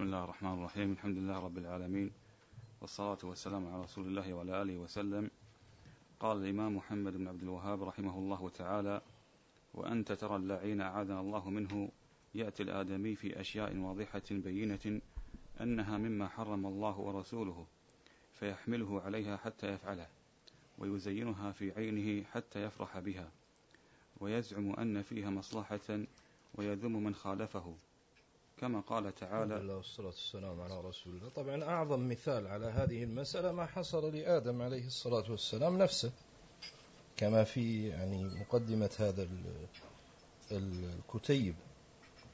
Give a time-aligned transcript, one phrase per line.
[0.00, 0.92] بسم الله الرحمن الرحيم.
[0.92, 2.10] الحمد لله رب العالمين.
[2.80, 5.30] والصلاة والسلام على رسول الله وعلى آله وسلم.
[6.20, 9.00] قال الإمام محمد بن عبد الوهاب رحمه الله تعالى
[9.74, 11.88] وأنت ترى اللعين أعاذنا الله منه.
[12.34, 15.00] يأتي الآدمي في أشياء واضحة بينة
[15.60, 17.66] أنها مما حرم الله ورسوله
[18.32, 20.06] فيحمله عليها حتى يفعله
[20.78, 23.30] ويزينها في عينه حتى يفرح بها
[24.20, 26.04] ويزعم أن فيها مصلحة
[26.54, 27.74] ويذم من خالفه.
[28.60, 31.28] كما قال تعالى الله والصلاة والسلام على رسول الله.
[31.28, 36.12] طبعا أعظم مثال على هذه المسألة ما حصل لآدم عليه الصلاة والسلام نفسه
[37.16, 39.28] كما في يعني مقدمة هذا
[40.52, 41.54] الكتيب.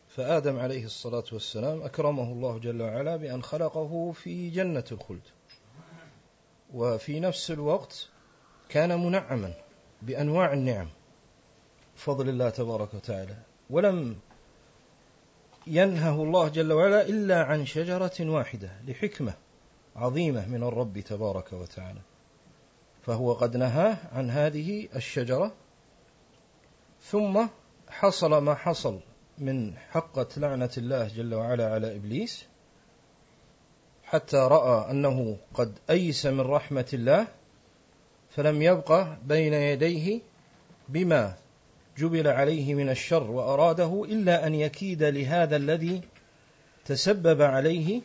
[0.09, 5.29] فآدم عليه الصلاة والسلام أكرمه الله جل وعلا بأن خلقه في جنة الخلد
[6.75, 8.09] وفي نفس الوقت
[8.69, 9.55] كان منعما
[10.03, 10.89] بأنواع النعم
[11.97, 13.37] فضل الله تبارك وتعالى.
[13.71, 14.17] ولم
[15.67, 19.35] ينهه الله جل وعلا إلا عن شجرة واحدة لحكمة
[19.97, 22.01] عظيمة من الرب تبارك وتعالى.
[23.03, 25.53] فهو قد نهاه عن هذه الشجرة
[27.03, 27.47] ثم
[27.89, 29.01] حصل ما حصل
[29.39, 32.47] من حقة لعنة الله جل وعلا على إبليس
[34.05, 37.27] حتى رأى أنه قد أيس من رحمة الله
[38.31, 40.21] فلم يبقى بين يديه
[40.89, 41.35] بما
[41.99, 46.01] جبل عليه من الشر وأراده إلا أن يكيد لهذا الذي
[46.85, 48.01] تسبب عليه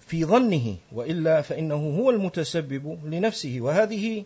[0.00, 3.56] في ظنه وإلا فإنه هو المتسبب لنفسه.
[3.60, 4.24] وهذه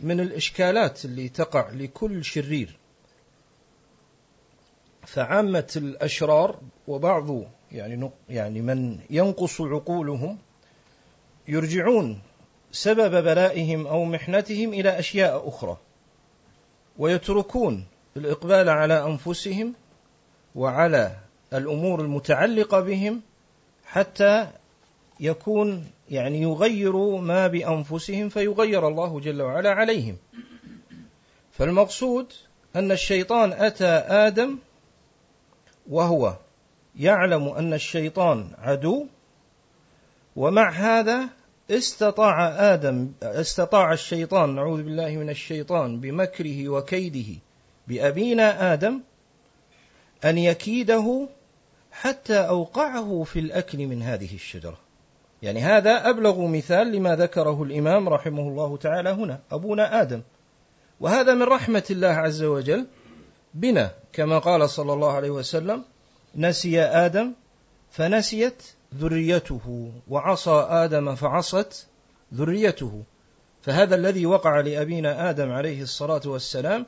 [0.00, 2.76] من الإشكالات اللي تقع لكل شرير.
[5.06, 10.38] فعامة الأشرار وبعض يعني يعني من ينقص عقولهم
[11.48, 12.20] يرجعون
[12.72, 15.78] سبب بلائهم أو محنتهم إلى أشياء أخرى.
[16.98, 17.84] ويتركون
[18.16, 19.74] الإقبال على أنفسهم
[20.54, 21.16] وعلى
[21.52, 23.20] الأمور المتعلقة بهم
[23.84, 24.48] حتى
[25.20, 30.16] يكون يعني يغيروا ما بأنفسهم فيغير الله جل وعلا عليهم.
[31.52, 32.32] فالمقصود
[32.76, 34.58] أن الشيطان أتى آدم
[35.90, 36.36] وهو
[36.96, 39.06] يعلم أن الشيطان عدو
[40.36, 41.28] ومع هذا
[41.70, 47.40] استطاع آدم استطاع الشيطان نعوذ بالله من الشيطان بمكره وكيده
[47.88, 49.00] بأبينا آدم
[50.24, 51.28] أن يكيده
[51.92, 54.78] حتى أوقعه في الأكل من هذه الشجرة.
[55.42, 60.22] يعني هذا أبلغ مثال لما ذكره الإمام رحمه الله تعالى هنا أبونا آدم.
[61.00, 62.86] وهذا من رحمة الله عز وجل
[63.54, 65.84] بنا كما قال صلى الله عليه وسلم
[66.36, 67.32] نسي آدم
[67.90, 68.62] فنسيت
[68.96, 71.86] ذريته وعصى آدم فعصت
[72.34, 73.02] ذريته.
[73.62, 76.86] فهذا الذي وقع لأبينا آدم عليه الصلاة والسلام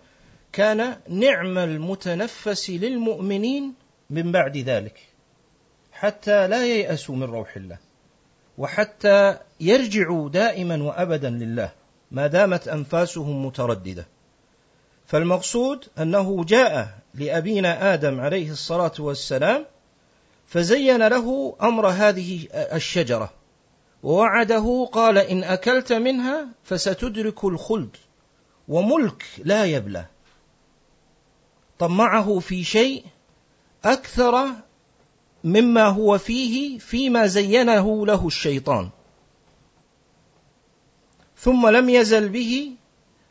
[0.52, 3.74] كان نعم المتنفس للمؤمنين
[4.10, 5.00] من بعد ذلك
[5.92, 7.78] حتى لا ييأسوا من روح الله
[8.58, 11.72] وحتى يرجعوا دائما وأبدا لله
[12.10, 14.06] ما دامت أنفاسهم مترددة.
[15.06, 19.66] فالمقصود أنه جاء لأبينا آدم عليه الصلاة والسلام
[20.46, 23.32] فزين له أمر هذه الشجرة
[24.02, 27.96] ووعده قال إن أكلت منها فستدرك الخلد
[28.68, 30.06] وملك لا يبلى.
[31.78, 33.04] طمعه في شيء
[33.84, 34.48] أكثر
[35.44, 38.90] مما هو فيه فيما زينه له الشيطان.
[41.38, 42.72] ثم لم يزل به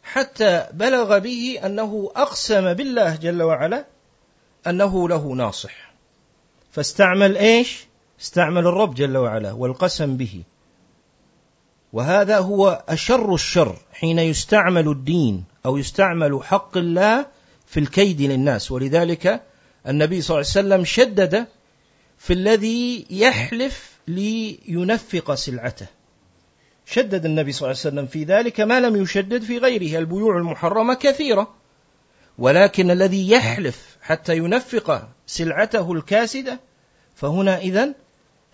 [0.04, 3.86] حتى بلغ به أنه أقسم بالله جل وعلا
[4.68, 5.85] أنه له ناصح.
[6.76, 7.86] فاستعمل إيش؟
[8.22, 10.44] استعمل الرب جل وعلا والقسم به.
[11.94, 17.26] وهذا هو أشر الشر حين يستعمل الدين أو يستعمل حق الله
[17.66, 18.72] في الكيد للناس.
[18.72, 19.44] ولذلك
[19.88, 21.48] النبي صلى الله عليه وسلم شدد
[22.18, 25.88] في الذي يحلف لينفق سلعته.
[26.86, 30.94] شدد النبي صلى الله عليه وسلم في ذلك ما لم يشدد في غيره البيوع المحرمة
[30.94, 31.54] كثيرة.
[32.38, 36.60] ولكن الذي يحلف حتى ينفق سلعته الكاسدة
[37.16, 37.94] فهنا اذا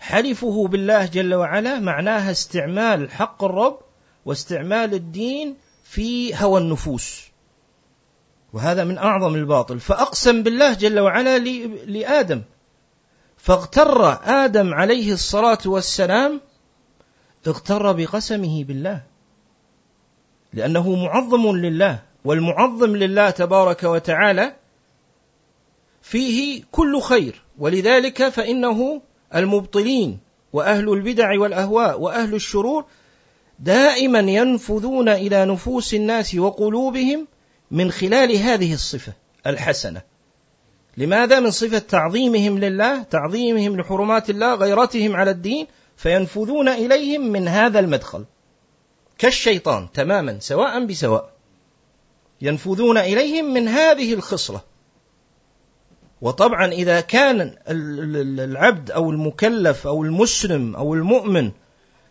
[0.00, 3.78] حلفه بالله جل وعلا معناها استعمال حق الرب
[4.24, 7.28] واستعمال الدين في هوى النفوس.
[8.52, 9.80] وهذا من أعظم الباطل.
[9.80, 11.38] فأقسم بالله جل وعلا
[11.86, 12.42] لآدم.
[13.36, 16.40] فاغتر آدم عليه الصلاة والسلام
[17.46, 19.02] اغتر بقسمه بالله.
[20.52, 24.61] لأنه معظم لله والمعظم لله تبارك وتعالى
[26.02, 27.42] فيه كل خير.
[27.58, 29.02] ولذلك فإنه
[29.34, 30.18] المبطلين
[30.52, 32.84] وأهل البدع والأهواء وأهل الشرور
[33.58, 37.28] دائما ينفذون إلى نفوس الناس وقلوبهم
[37.70, 39.12] من خلال هذه الصفة
[39.46, 40.02] الحسنة.
[40.96, 45.66] لماذا؟ من صفة تعظيمهم لله تعظيمهم لحرمات الله غيرتهم على الدين
[45.96, 48.24] فينفذون إليهم من هذا المدخل.
[49.18, 51.32] كالشيطان تماما سواء بسواء.
[52.42, 54.71] ينفذون إليهم من هذه الخصلة.
[56.22, 61.50] وطبعا إذا كان العبد أو المكلف أو المسلم أو المؤمن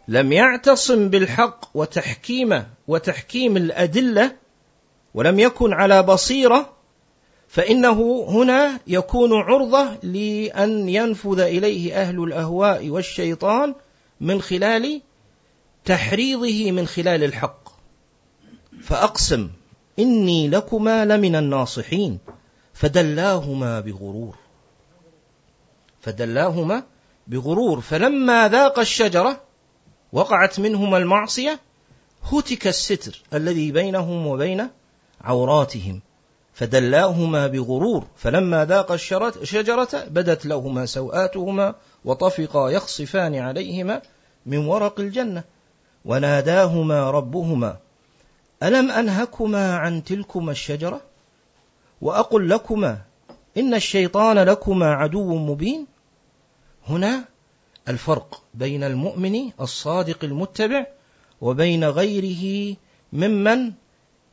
[0.07, 4.35] لم يعتصم بالحق وتحكيمه وتحكيم الأدلة
[5.13, 6.73] ولم يكن على بصيرة
[7.47, 13.75] فإنه هنا يكون عرضة لأن ينفذ إليه أهل الأهواء والشيطان
[14.21, 15.01] من خلال
[15.85, 17.69] تحريضه من خلال الحق.
[18.81, 19.49] فأقسم
[19.99, 22.19] إني لكما لمن الناصحين.
[22.73, 24.35] فدلاهما بغرور.
[26.01, 26.83] فدلاهما
[27.27, 27.81] بغرور.
[27.81, 29.41] فلما ذاق الشجرة
[30.13, 31.59] وقعت منهما المعصية
[32.23, 34.67] هتك الستر الذي بينهم وبين
[35.21, 36.01] عوراتهم.
[36.53, 38.07] فدلاهما بغرور.
[38.17, 41.75] فلما ذاق الشجرة بدت لهما سوآتهما
[42.05, 44.01] وطفقا يخصفان عليهما
[44.45, 45.43] من ورق الجنة.
[46.05, 47.77] وناداهما ربهما
[48.63, 51.01] ألم أنهكما عن تلكما الشجرة؟
[52.01, 53.01] وأقل لكما
[53.57, 55.87] إن الشيطان لكما عدو مبين.
[56.87, 57.25] هنا
[57.89, 60.85] الفرق بين المؤمن الصادق المتبع
[61.41, 62.75] وبين غيره
[63.13, 63.71] ممن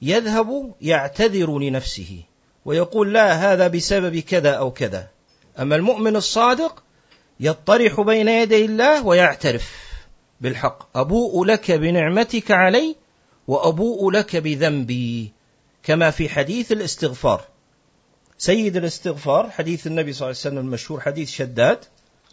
[0.02, 2.22] يذهب يعتذر لنفسه
[2.64, 5.08] ويقول لا هذا بسبب كذا أو كذا.
[5.58, 6.82] أما المؤمن الصادق
[7.40, 9.72] يطرح بين يدي الله ويعترف
[10.40, 10.98] بالحق.
[10.98, 12.96] أبوء لك بنعمتك علي
[13.48, 15.32] وأبوء لك بذنبي
[15.82, 17.44] كما في حديث الاستغفار.
[18.40, 21.78] سيد الاستغفار حديث النبي صلى الله عليه وسلم المشهور حديث شداد.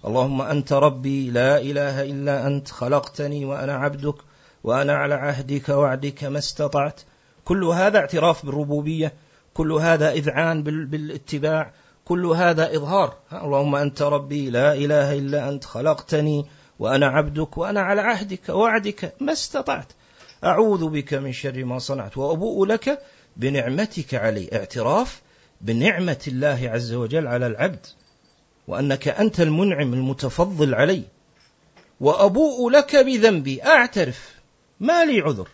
[0.05, 4.15] اللهم أنت ربي لا إله إلا أنت خلقتني وأنا عبدك
[4.63, 7.01] وأنا على عهدك وعدك ما استطعت.
[7.45, 9.13] كل هذا اعتراف بالربوبية
[9.53, 11.73] كل هذا إذعان بالاتباع
[12.05, 13.17] كل هذا إظهار.
[13.33, 16.45] اللهم أنت ربي لا إله إلا أنت خلقتني
[16.79, 19.91] وأنا عبدك وأنا على عهدك ووعدك ما استطعت.
[20.43, 22.99] أعوذ بك من شر ما صنعت وأبوء لك
[23.37, 24.49] بنعمتك علي.
[24.53, 25.24] اعتراف
[25.65, 27.85] بنعمة الله عز وجل على العبد
[28.67, 31.03] وأنك أنت المنعم المتفضل علي
[31.99, 34.35] وأبوء لك بذنبي أعترف
[34.79, 35.47] ما لي عذر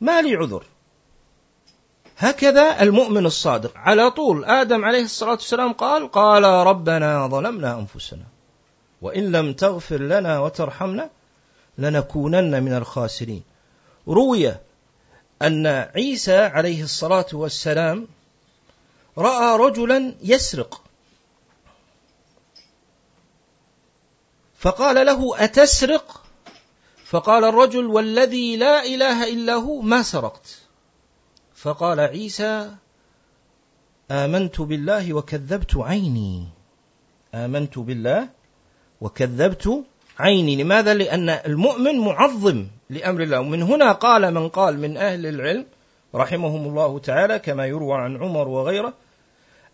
[0.00, 0.64] ما لي عذر.
[2.18, 3.72] هكذا المؤمن الصادق.
[3.76, 8.24] على طول آدم عليه الصلاة والسلام قال قال ربنا ظلمنا أنفسنا
[9.02, 11.10] وإن لم تغفر لنا وترحمنا
[11.78, 13.42] لنكونن من الخاسرين.
[14.08, 14.54] روي
[15.42, 18.06] أن عيسى عليه الصلاة والسلام
[19.18, 20.82] رأى رجلا يسرق.
[24.58, 26.22] فقال له أتسرق؟
[27.04, 30.58] فقال الرجل والذي لا إله إلا هو ما سرقت؟
[31.54, 32.70] فقال عيسى
[34.10, 36.44] آمنت بالله وكذبت عيني.
[37.34, 38.28] آمنت بالله
[39.00, 39.84] وكذبت
[40.18, 40.62] عيني.
[40.62, 43.40] لماذا؟ لأن المؤمن معظم لأمر الله.
[43.40, 45.66] ومن هنا قال من قال من أهل العلم
[46.14, 48.94] رحمهم الله تعالى كما يروى عن عمر وغيره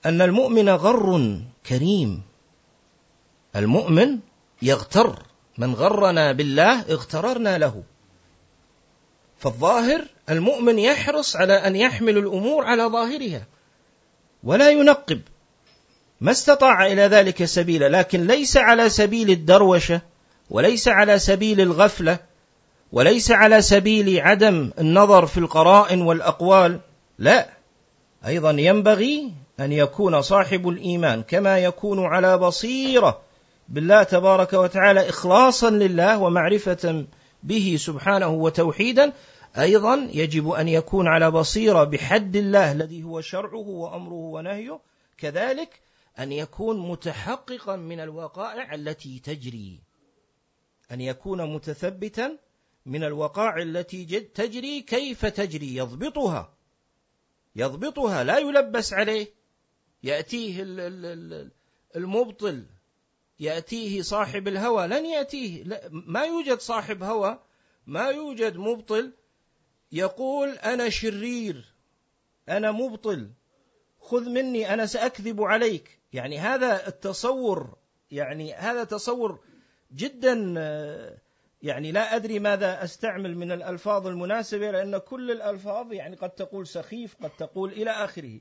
[0.07, 2.23] أن المؤمن غر كريم.
[3.57, 4.19] المؤمن
[4.63, 5.23] يغتر.
[5.59, 7.83] من غرنا بالله اغتررنا له.
[9.39, 13.47] فالظاهر المؤمن يحرص على أن يحمل الأمور على ظاهرها.
[14.45, 15.21] ولا ينقب.
[16.21, 17.89] ما استطاع إلى ذلك سبيلا.
[17.89, 20.01] لكن ليس على سبيل الدروشة
[20.51, 22.19] وليس على سبيل الغفلة
[22.93, 26.81] وليس على سبيل عدم النظر في القرائن والأقوال.
[27.19, 27.51] لا.
[28.27, 33.23] أيضا ينبغي أن يكون صاحب الإيمان كما يكون على بصيرة
[33.69, 37.05] بالله تبارك وتعالى اخلاصا لله ومعرفة
[37.43, 39.13] به سبحانه وتوحيدا
[39.59, 44.81] أيضا يجب أن يكون على بصيرة بحد الله الذي هو شرعه وأمره ونهيه
[45.19, 45.81] كذلك
[46.19, 49.81] أن يكون متحققا من الوقائع التي تجري.
[50.93, 52.39] أن يكون متثبتا
[52.87, 56.53] من الوقائع التي تجري كيف تجري يضبطها.
[57.57, 59.44] يضبطها لا يلبس عليه.
[60.05, 60.63] يأتيه
[61.97, 62.65] المبطل
[63.41, 64.87] يأتيه صاحب الهوى.
[64.87, 67.39] لن يأتيه ما يوجد صاحب هوى
[67.87, 69.13] ما يوجد مبطل.
[69.93, 71.65] يقول أنا شرير
[72.49, 73.31] أنا مبطل.
[74.01, 75.99] خذ مني أنا سأكذب عليك.
[76.13, 77.77] يعني هذا التصور
[78.11, 79.41] يعني هذا تصور
[79.95, 80.35] جدا
[81.63, 87.17] يعني لا أدري ماذا أستعمل من الألفاظ المناسبة لأن كل الألفاظ يعني قد تقول سخيف
[87.23, 88.41] قد تقول إلى آخره.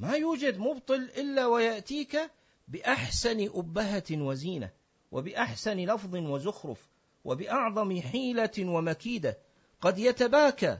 [0.00, 2.30] ما يوجد مبطل إلا ويأتيك
[2.68, 4.70] بأحسن أبهة وزينة
[5.12, 6.88] وبأحسن لفظ وزخرف
[7.24, 9.38] وبأعظم حيلة ومكيدة.
[9.80, 10.78] قد يتباكى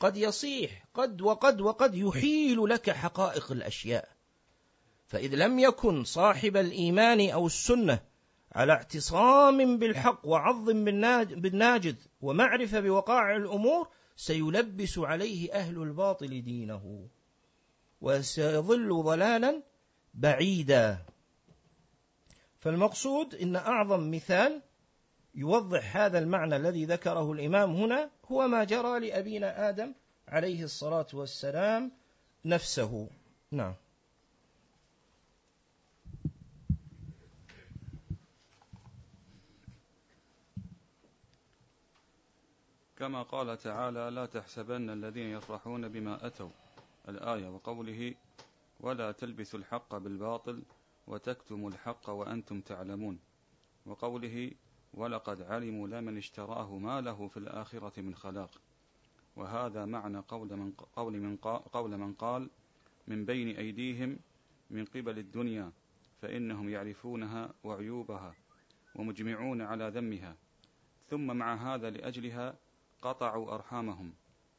[0.00, 4.08] قد يصيح قد وقد وقد يحيل لك حقائق الأشياء.
[5.06, 8.00] فإذ لم يكن صاحب الإيمان أو السنة
[8.52, 10.70] على اعتصام بالحق وعظ
[11.34, 17.08] بالناجذ ومعرفة بوقائع الأمور سيلبس عليه أهل الباطل دينه.
[18.00, 19.62] وسيظل ضلالا
[20.14, 20.98] بعيدا.
[22.60, 24.62] فالمقصود إن أعظم مثال
[25.34, 29.94] يوضح هذا المعنى الذي ذكره الإمام هنا هو ما جرى لأبينا آدم
[30.28, 31.92] عليه الصلاة والسلام
[32.44, 33.08] نفسه.
[33.50, 33.74] نعم.
[43.00, 46.50] كما قال تعالى لا تحسبن الذين يفرحون بما أتوا
[47.10, 48.14] الآية وقوله
[48.80, 50.62] ولا تلبسوا الحق بالباطل
[51.06, 53.18] وتكتموا الحق وأنتم تعلمون
[53.86, 54.50] وقوله
[54.94, 58.60] ولقد علموا لمن اشتراه ما له في الآخرة من خلاق
[59.36, 61.36] وهذا معنى قول من قول من
[61.72, 62.50] قول من قال
[63.06, 64.18] من بين أيديهم
[64.70, 65.72] من قبل الدنيا
[66.22, 68.34] فإنهم يعرفونها وعيوبها
[68.94, 70.36] ومجمعون على ذمها
[71.06, 72.58] ثم مع هذا لأجلها
[73.02, 74.12] قطعوا أرحامهم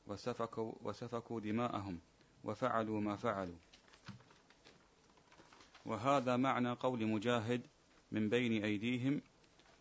[0.08, 2.00] وسفكوا, وسفكوا دماءهم
[2.44, 3.58] وفعلوا ما فعلوا.
[5.86, 7.62] وهذا معنى قول مجاهد
[8.12, 9.22] من بين أيديهم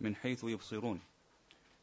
[0.01, 1.01] من حيث يبصرون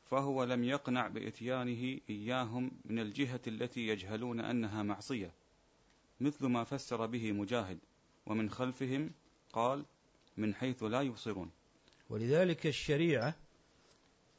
[0.05, 5.31] فهو لم يقنع بإتيانه إياهم من الجهة التي يجهلون أنها معصية
[6.22, 7.79] مثل ما فسر به مجاهد
[8.25, 9.12] ومن خلفهم
[9.53, 9.86] قال
[10.38, 11.51] من حيث لا يبصرون
[12.10, 13.36] ولذلك الشريعة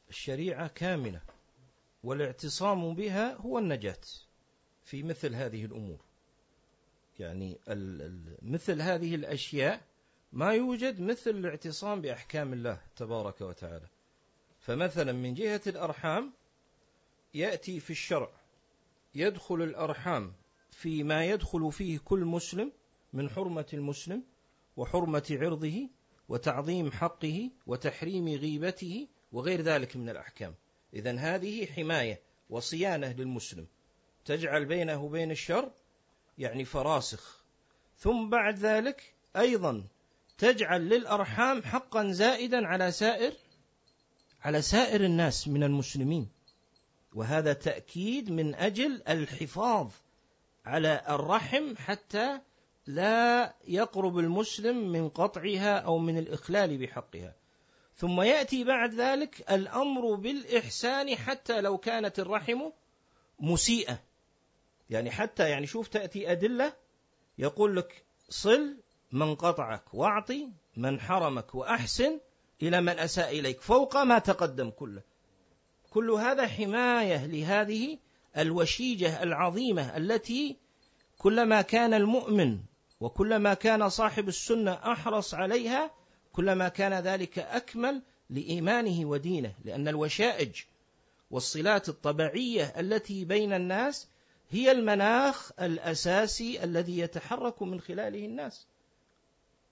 [0.09, 1.21] الشريعة كاملة
[2.03, 4.01] والاعتصام بها هو النجاة
[4.83, 6.08] في مثل هذه الأمور.
[7.19, 7.59] يعني
[8.41, 9.81] مثل هذه الأشياء
[10.33, 13.87] ما يوجد مثل الاعتصام بأحكام الله تبارك وتعالى.
[14.59, 16.33] فمثلا من جهة الأرحام
[17.33, 18.29] يأتي في الشرع
[19.15, 20.33] يدخل الأرحام
[20.71, 22.71] فيما يدخل فيه كل مسلم
[23.13, 24.23] من حرمة المسلم
[24.77, 25.89] وحرمة عرضه
[26.29, 30.55] وتعظيم حقه وتحريم غيبته وغير ذلك من الأحكام.
[30.93, 33.67] إذا هذه حماية وصيانة للمسلم.
[34.25, 35.71] تجعل بينه وبين الشر
[36.39, 37.43] يعني فراسخ.
[37.97, 39.83] ثم بعد ذلك أيضا
[40.37, 43.33] تجعل للأرحام حقا زائدا على سائر
[44.41, 46.29] على سائر الناس من المسلمين.
[47.13, 49.91] وهذا تأكيد من أجل الحفاظ
[50.65, 52.39] على الرحم حتى
[52.87, 57.35] لا يقرب المسلم من قطعها أو من الإخلال بحقها.
[57.95, 62.61] ثم يأتي بعد ذلك الأمر بالإحسان حتى لو كانت الرحم
[63.39, 64.08] مسيئة.
[64.89, 66.73] يعني حتى يعني شوف تأتي أدلة
[67.37, 68.77] يقول لك صل
[69.11, 72.19] من قطعك واعطي من حرمك وأحسن
[72.61, 75.01] إلى من أساء إليك فوق ما تقدم كله.
[75.89, 77.97] كل هذا حماية لهذه
[78.37, 80.57] الوشيجة العظيمة التي
[81.17, 82.59] كلما كان المؤمن
[82.99, 85.91] وكلما كان صاحب السنة أحرص عليها
[86.33, 90.55] كلما كان ذلك أكمل لإيمانه ودينه لأن الوشائج
[91.31, 94.07] والصلات الطبيعية التي بين الناس
[94.49, 98.67] هي المناخ الأساسي الذي يتحرك من خلاله الناس.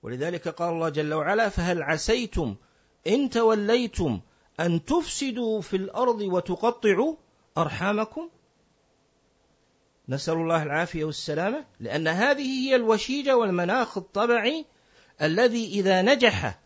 [0.03, 2.55] ولذلك قال الله جل وعلا فهل عسيتم
[3.07, 4.21] إن توليتم
[4.59, 7.15] أن تفسدوا في الأرض وتقطعوا
[7.57, 8.29] أرحامكم؟
[10.09, 14.65] نسأل الله العافية والسلامة لأن هذه هي الوشيجة والمناخ الطبعي
[15.21, 16.59] الذي إذا نجح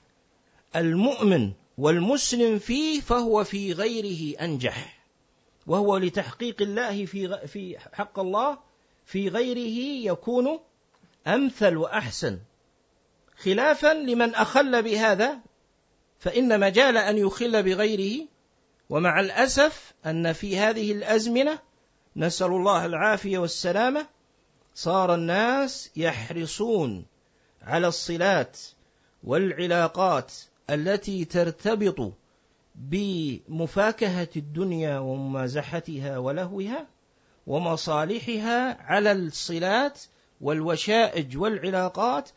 [0.76, 5.01] المؤمن والمسلم فيه فهو في غيره أنجح.
[5.68, 8.58] وهو لتحقيق الله في في حق الله
[9.06, 10.60] في غيره يكون
[11.28, 12.40] أمثل وأحسن.
[13.38, 15.40] خلافا لمن أخل بهذا
[16.20, 18.28] فإن مجال أن يخل بغيره
[18.90, 21.60] ومع الأسف أن في هذه الأزمنة
[22.16, 24.08] نسأل الله العافية والسلامة
[24.76, 27.06] صار الناس يحرصون
[27.62, 28.58] على الصلات
[29.24, 30.34] والعلاقات
[30.70, 32.14] التي ترتبط
[32.76, 36.88] بمفاكهة الدنيا وممازحتها ولهوها
[37.48, 40.02] ومصالحها على الصلات
[40.42, 42.30] والوشائج والعلاقات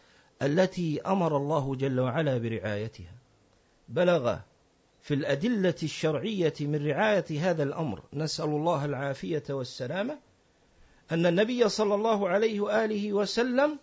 [0.42, 3.14] التي أمر الله جل وعلا برعايتها.
[3.88, 4.36] بلغ
[5.02, 10.18] في الأدلة الشرعية من رعاية هذا الأمر نسأل الله العافية والسلامة
[11.12, 13.78] أن النبي صلى الله عليه وآله وسلم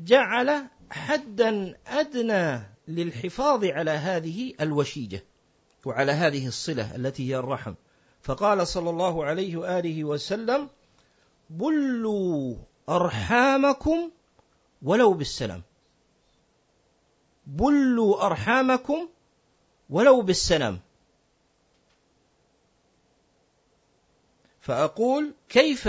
[0.00, 5.24] جعل حدا أدنى للحفاظ على هذه الوشيجة.
[5.88, 7.74] وعلى هذه الصلة التي هي الرحم.
[8.22, 10.68] فقال صلى الله عليه وآله وسلم
[11.50, 12.56] بلوا
[12.88, 14.10] أرحامكم
[14.82, 15.62] ولو بالسلام.
[17.46, 19.08] بلوا أرحامكم
[19.90, 20.80] ولو بالسلام.
[24.60, 25.88] فأقول كيف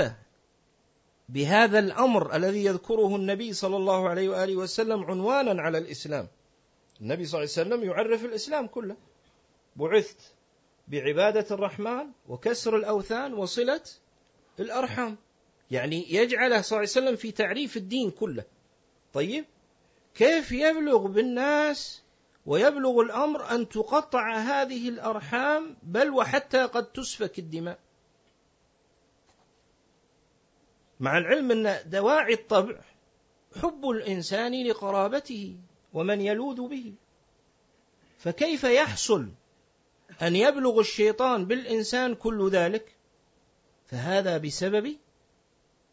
[1.29, 6.27] بهذا الأمر الذي يذكره النبي صلى الله عليه وآله وسلم عنوانا على الإسلام؟
[7.01, 9.08] النبي صلى الله عليه وسلم يعرف الإسلام كله.
[9.75, 10.33] بعثت
[10.87, 13.81] بعبادة الرحمن وكسر الأوثان وصلة
[14.59, 15.17] الأرحام.
[15.71, 18.43] يعني يجعله صلى الله عليه وسلم في تعريف الدين كله.
[19.13, 19.45] طيب
[20.15, 22.01] كيف يبلغ بالناس
[22.45, 27.79] ويبلغ الأمر أن تقطع هذه الأرحام بل وحتى قد تسفك الدماء؟
[30.99, 32.79] مع العلم أن دواعي الطبع
[33.61, 35.57] حب الإنسان لقرابته
[35.93, 36.93] ومن يلوذ به
[38.17, 39.29] فكيف يحصل
[40.21, 42.95] أن يبلغ الشيطان بالإنسان كل ذلك
[43.87, 44.97] فهذا بسبب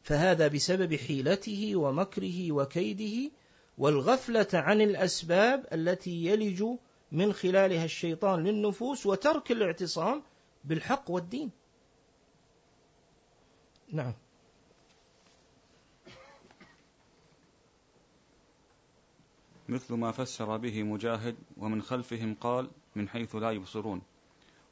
[0.03, 3.31] فهذا بسبب حيلته ومكره وكيده
[3.79, 6.65] والغفلة عن الأسباب التي يلج
[7.13, 10.23] من خلالها الشيطان للنفوس وترك الاعتصام
[10.65, 11.51] بالحق والدين.
[13.93, 14.15] نعم.
[19.69, 24.03] مثل ما فسر به مجاهد ومن خلفهم قال من حيث لا يبصرون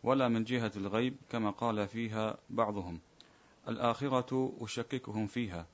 [0.03, 3.01] ولا من جهة الغيب كما قال فيها بعضهم.
[3.69, 5.67] الآخرة أشككهم فيها.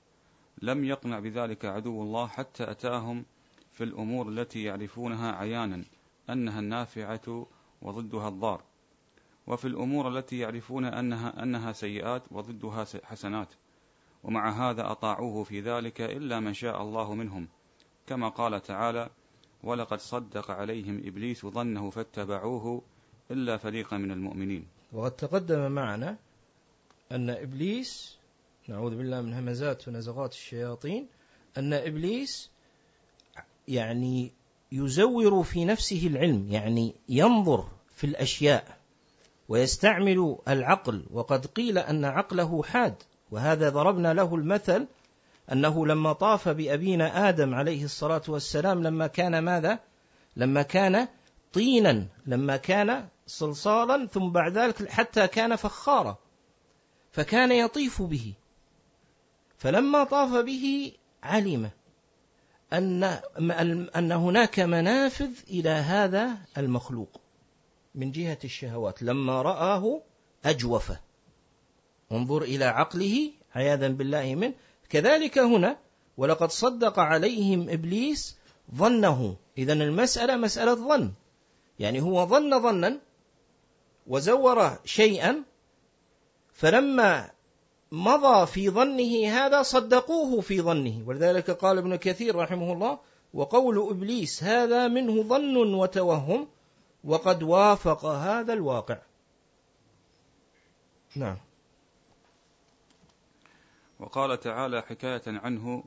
[0.62, 3.25] لم يقنع بذلك عدو الله حتى أتاهم
[3.73, 5.85] في الأمور التي يعرفونها عيانا
[6.30, 7.47] أنها النافعة
[7.83, 8.62] وضدها الضار.
[9.47, 13.54] وفي الأمور التي يعرفون أنها أنها سيئات وضدها حسنات.
[14.23, 17.49] ومع هذا أطاعوه في ذلك إلا من شاء الله منهم.
[18.07, 19.11] كما قال تعالى
[19.64, 22.83] ولقد صدق عليهم إبليس ظنه فاتبعوه
[23.31, 24.67] إلا فريقا من المؤمنين.
[24.93, 26.17] وقد تقدم معنا
[27.12, 28.17] أن إبليس
[28.69, 31.07] نعوذ بالله من همزات ونزغات الشياطين
[31.59, 32.50] أن إبليس
[33.69, 34.33] يعني
[34.73, 38.79] يزور في نفسه العلم يعني ينظر في الأشياء
[39.49, 42.95] ويستعمل العقل وقد قيل أن عقله حاد
[43.31, 44.87] وهذا ضربنا له المثل
[45.52, 49.78] أنه لما طاف بأبينا آدم عليه الصلاة والسلام لما كان ماذا؟
[50.37, 51.09] لما كان
[51.52, 56.18] طينا لما كان صلصالا ثم بعد ذلك حتى كان فخارا
[57.12, 58.35] فكان يطيف به.
[59.59, 61.70] فلما طاف به علم
[62.72, 63.05] أن
[63.96, 67.20] أن هناك منافذ إلى هذا المخلوق
[67.94, 69.03] من جهة الشهوات.
[69.03, 70.03] لما رآه
[70.44, 70.92] أجوف.
[72.12, 74.55] انظر إلى عقله عياذا بالله منه.
[74.90, 75.79] كذلك هنا
[76.16, 78.37] ولقد صدق عليهم إبليس
[78.74, 79.37] ظنه.
[79.59, 81.12] إذا المسألة مسألة ظن.
[81.79, 83.00] يعني هو ظن ظنا
[84.07, 85.42] وزور شيئا
[86.53, 87.31] فلما
[87.92, 91.03] مضى في ظنه هذا صدقوه في ظنه.
[91.07, 92.98] ولذلك قال ابن كثير رحمه الله
[93.35, 96.48] وقول إبليس هذا منه ظن وتوهم
[97.05, 98.98] وقد وافق هذا الواقع.
[101.16, 101.37] نعم.
[104.01, 105.85] وقال تعالى حكاية عنه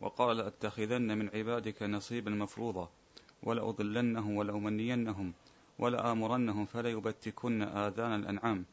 [0.00, 2.90] وقال أتخذن من عبادك نصيبا مفروضا
[3.42, 5.32] ولأضلنهم ولأمنينهم
[5.78, 8.64] ولآمرنهم فليبتكن آذان الأنعام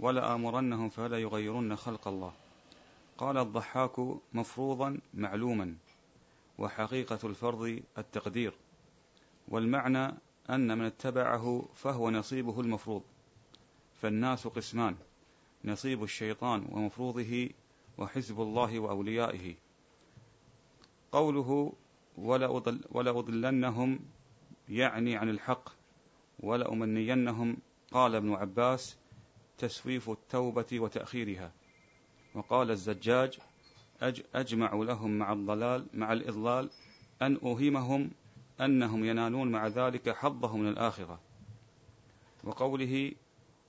[0.00, 2.32] ولآمرنهم فلا يغيرن خلق الله.
[3.18, 4.00] قال الضحاك
[4.32, 5.74] مفروضا معلوما
[6.58, 8.54] وحقيقة الفرض التقدير
[9.48, 10.14] والمعنى
[10.50, 13.02] أن من اتبعه فهو نصيبه المفروض
[14.02, 14.96] فالناس قسمان
[15.64, 17.50] نصيب الشيطان ومفروضه
[17.98, 19.54] وحزب الله وأوليائه.
[21.12, 21.72] قوله
[22.90, 24.00] ولا أضلنهم
[24.68, 25.68] يعني عن الحق
[26.40, 27.56] ولأمنينهم
[27.92, 28.96] قال ابن عباس
[29.58, 31.52] تسويف التوبة وتأخيرها.
[32.34, 33.38] وقال الزجاج
[34.00, 36.70] أج أجمع لهم مع الضلال مع الإضلال
[37.22, 38.10] أن أوهمهم
[38.60, 41.20] أنهم ينالون مع ذلك حظهم من الآخرة.
[42.44, 43.12] وقوله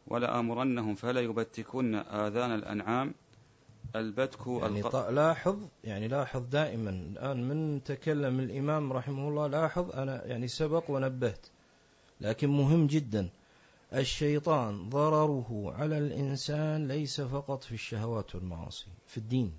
[0.07, 3.13] ولآمرنهم فلا يبتكن آذان الأنعام
[3.95, 10.47] البتك يعني لاحظ يعني لاحظ دائما الآن من تكلم الإمام رحمه الله لاحظ أنا يعني
[10.47, 11.47] سبق ونبهت
[12.21, 13.29] لكن مهم جدا.
[13.93, 19.53] الشيطان ضرره على الإنسان ليس فقط في الشهوات والمعاصي في الدين.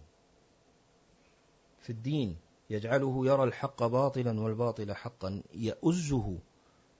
[1.80, 2.36] في الدين
[2.70, 6.38] يجعله يرى الحق باطلا والباطل حقا يؤزه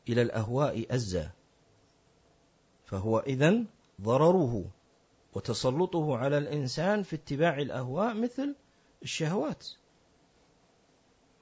[0.09, 1.31] إلى الأهواء أزا
[2.85, 3.67] فهو إذن
[4.01, 4.65] ضرره
[5.35, 8.55] وتسلطه على الإنسان في اتباع الأهواء مثل
[9.03, 9.67] الشهوات.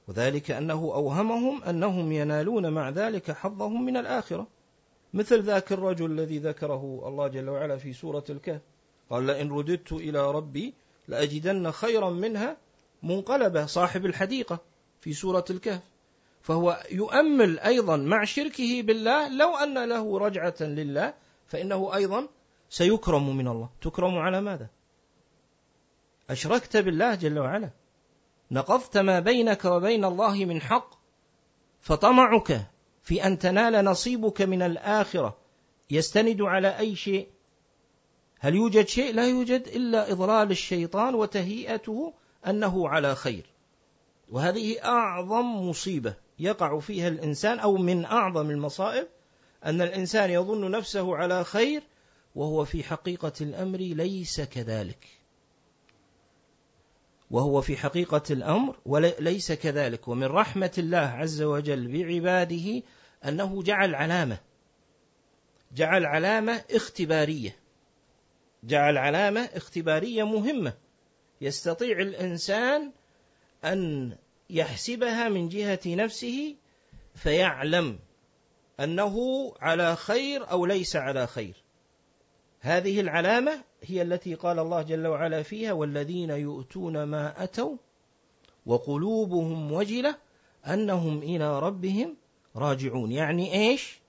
[0.08, 4.46] وذلك أنه أوهمهم أنهم ينالون مع ذلك حظهم من الآخرة.
[5.14, 8.60] مثل ذاك الرجل الذي ذكره الله جل وعلا في سورة الكهف.
[9.10, 10.74] قال لئن رددت إلى ربي
[11.08, 12.56] لأجدن خيرا منها
[13.02, 13.66] منقلبة.
[13.66, 14.58] صاحب الحديقة
[15.00, 15.82] في سورة الكهف.
[16.46, 21.14] فهو يؤمل أيضا مع شركه بالله لو أن له رجعة لله
[21.46, 22.28] فإنه أيضا
[22.68, 23.68] سيكرم من الله.
[23.80, 24.68] تكرم على ماذا؟
[26.30, 27.70] أشركت بالله جل وعلا.
[28.50, 30.94] نقضت ما بينك وبين الله من حق
[31.80, 32.66] فطمعك
[33.02, 35.36] في أن تنال نصيبك من الآخرة.
[35.90, 37.28] يستند على أي شيء؟
[38.38, 42.14] هل يوجد شيء؟ لا يوجد إلا إضلال الشيطان وتهيئته
[42.46, 43.46] أنه على خير.
[44.28, 49.06] وهذه أعظم مصيبة يقع فيها الإنسان أو من أعظم المصائب
[49.64, 51.82] أن الإنسان يظن نفسه على خير
[52.36, 55.06] وهو في حقيقة الأمر ليس كذلك.
[57.30, 60.08] وهو في حقيقة الأمر وليس كذلك.
[60.08, 62.82] ومن رحمة الله عز وجل بعباده
[63.24, 64.38] أنه جعل علامة
[65.72, 67.56] جعل علامة اختبارية
[68.64, 70.72] جعل علامة اختبارية مهمة.
[71.40, 72.92] يستطيع الإنسان
[73.64, 74.12] أن
[74.50, 76.56] يحسبها من جهة نفسه
[77.14, 77.98] فيعلم
[78.80, 79.16] أنه
[79.60, 81.65] على خير أو ليس على خير.
[82.60, 87.76] هذه العلامة هي التي قال الله جل وعلا فيها والذين يؤتون ما أتوا
[88.66, 90.16] وقلوبهم وجلة
[90.66, 92.16] أنهم إلى ربهم
[92.56, 93.12] راجعون.
[93.12, 94.00] يعني إيش؟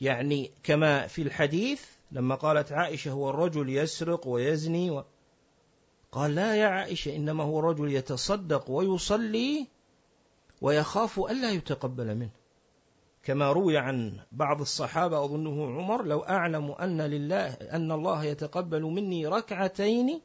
[0.00, 5.04] يعني كما في الحديث لما قالت عائشة هو الرجل يسرق ويزني و...
[6.12, 9.66] قال لا يا عائشة إنما هو رجل يتصدق ويصلي
[10.60, 12.37] ويخاف ألا يتقبل منه.
[13.22, 19.26] كما روي عن بعض الصحابة أظنه عمر لو أعلم أن لله أن الله يتقبل مني
[19.26, 20.20] ركعتين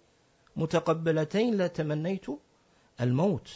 [0.56, 2.26] متقبلتين لتمنيت
[3.02, 3.50] الموت.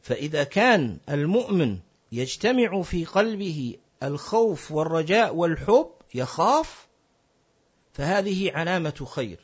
[0.00, 1.78] فإذا كان المؤمن
[2.12, 6.88] يجتمع في قلبه الخوف والرجاء والحب يخاف
[7.92, 9.38] فهذه علامة خير.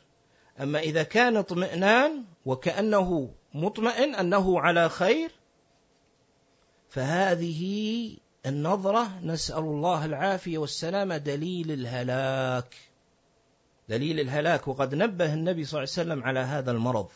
[0.61, 5.31] أما إذا كان اطمئنان وكأنه مطمئن أنه على خير
[6.89, 8.11] فهذه
[8.45, 12.75] النظرة نسأل الله العافية والسلامة دليل الهلاك.
[13.89, 14.67] دليل الهلاك.
[14.67, 17.09] وقد نبه النبي صلى الله عليه وسلم على هذا المرض.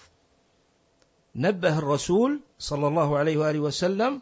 [1.35, 4.21] نبه الرسول صلى الله عليه وآله وسلم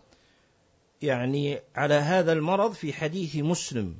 [1.01, 3.97] يعني على هذا المرض في حديث مسلم.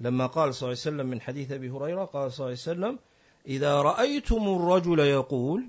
[0.00, 2.98] لما قال صلى الله عليه وسلم من حديث أبي هريرة قال صلى الله عليه وسلم
[3.46, 5.68] إذا رأيتم الرجل يقول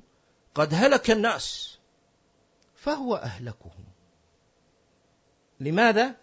[0.55, 1.77] قد هلك الناس
[2.75, 3.83] فهو أهلكهم.
[5.59, 6.15] لماذا؟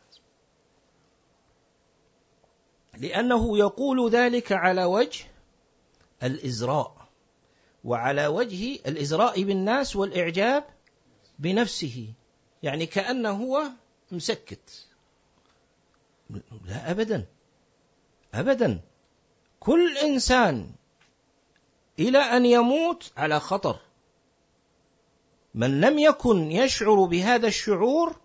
[2.99, 5.25] لأنه يقول ذلك على وجه
[6.23, 7.09] الإزراء
[7.85, 10.65] وعلى وجه الإزراء بالناس والإعجاب
[11.39, 12.13] بنفسه
[12.63, 13.63] يعني كأنه هو
[14.13, 14.87] مسكت.
[16.65, 17.27] لا أبدا
[18.35, 18.81] أبدا.
[19.61, 20.71] كل إنسان
[21.99, 23.81] إلى أن يموت على خطر
[25.55, 28.22] من لم يكن يشعر بهذا الشعور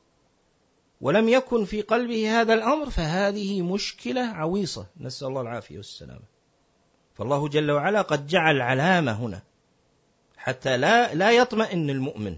[1.02, 4.86] ولم يكن في قلبه هذا الأمر فهذه مشكلة عويصة.
[5.00, 6.38] نسأل الله العافية والسلامة.
[7.14, 9.42] فالله جل وعلا قد جعل علامة هنا
[10.38, 12.38] حتى لا لا يطمئن المؤمن.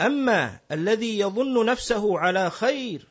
[0.00, 3.06] أما الذي يظن نفسه على خير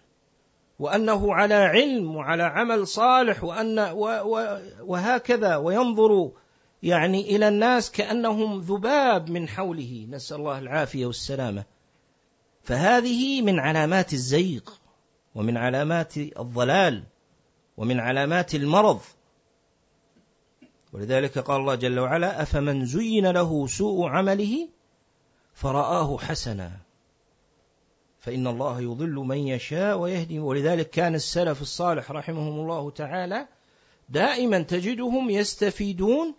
[0.80, 3.80] وأنه على علم وعلى عمل صالح وأن
[4.82, 6.32] وهكذا وينظر
[6.84, 10.08] يعني إلى الناس كأنهم ذباب من حوله.
[10.10, 11.64] نسأل الله العافية والسلامة.
[12.64, 14.62] فهذه من علامات الزيغ
[15.36, 17.04] ومن علامات الضلال
[17.78, 19.02] ومن علامات المرض.
[20.94, 24.68] ولذلك قال الله جل وعلا أفمن زين له سوء عمله
[25.54, 26.72] فرآه حسنا.
[28.20, 30.40] فإن الله يضل من يشاء ويهدي.
[30.40, 33.48] ولذلك كان السلف الصالح رحمهم الله تعالى
[34.10, 36.36] دائما تجدهم يستفيدون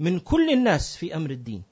[0.00, 1.62] من كل الناس في أمر الدين.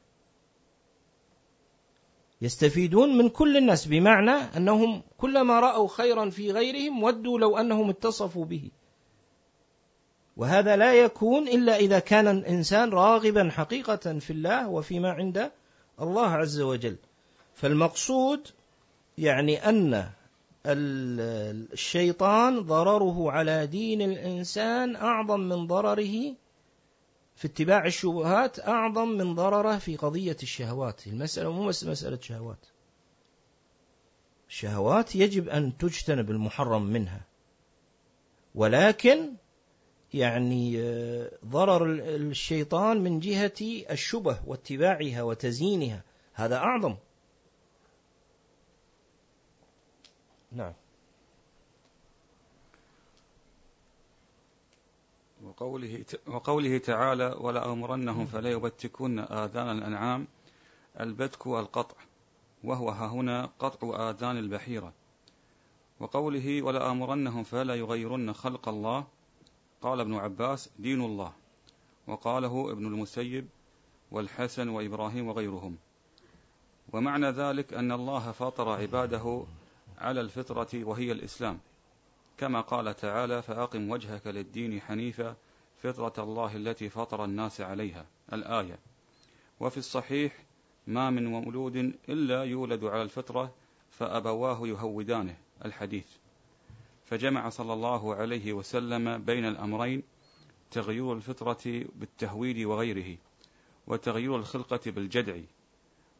[2.42, 8.44] يستفيدون من كل الناس بمعنى أنهم كلما رأوا خيرا في غيرهم ودوا لو أنهم اتصفوا
[8.44, 8.70] به.
[10.36, 15.50] وهذا لا يكون إلا إذا كان الإنسان راغبا حقيقة في الله وفيما عند
[16.00, 16.96] الله عز وجل.
[17.54, 18.48] فالمقصود
[19.18, 20.10] يعني أن
[20.66, 26.34] الشيطان ضرره على دين الإنسان أعظم من ضرره
[27.34, 31.06] في اتباع الشبهات أعظم من ضرره في قضية الشهوات.
[31.06, 32.66] المسألة مو مسألة شهوات.
[34.48, 37.20] الشهوات يجب أن تجتنب المحرم منها.
[38.54, 39.34] ولكن
[40.14, 43.52] يعني آه، ضرر الشيطان من جهة
[43.90, 46.02] الشبه واتباعها وتزيينها.
[46.34, 46.96] هذا أعظم.
[50.52, 50.72] نعم.
[55.54, 60.26] وقوله, وقوله تعالى ولا أمرنهم فلا يبتكن آذان الأنعام
[61.00, 61.96] البتك القطع
[62.64, 64.92] وهو هنا قطع آذان البحيرة.
[66.00, 69.06] وقوله ولا أمرنهم فلا يغيرن خلق الله.
[69.82, 71.32] قال ابن عباس دين الله.
[72.06, 73.46] وقاله ابن المسيب
[74.10, 75.76] والحسن وإبراهيم وغيرهم.
[76.92, 79.44] ومعنى ذلك أن الله فاطر عباده
[79.98, 81.58] على الفطرة وهي الإسلام.
[82.38, 85.36] كما قال تعالى فأقم وجهك للدين حنيفا
[85.82, 88.06] فطرة الله التي فطر الناس عليها.
[88.32, 88.78] الآية.
[89.60, 90.44] وفي الصحيح
[90.86, 91.76] ما من مولود
[92.08, 93.54] إلا يولد على الفطرة
[93.90, 95.36] فأبواه يهودانه.
[95.64, 96.06] الحديث.
[97.04, 100.02] فجمع صلى الله عليه وسلم بين الأمرين
[100.70, 103.16] تغيير الفطرة بالتهويد وغيره
[103.86, 105.36] وتغيير الخلقة بالجدع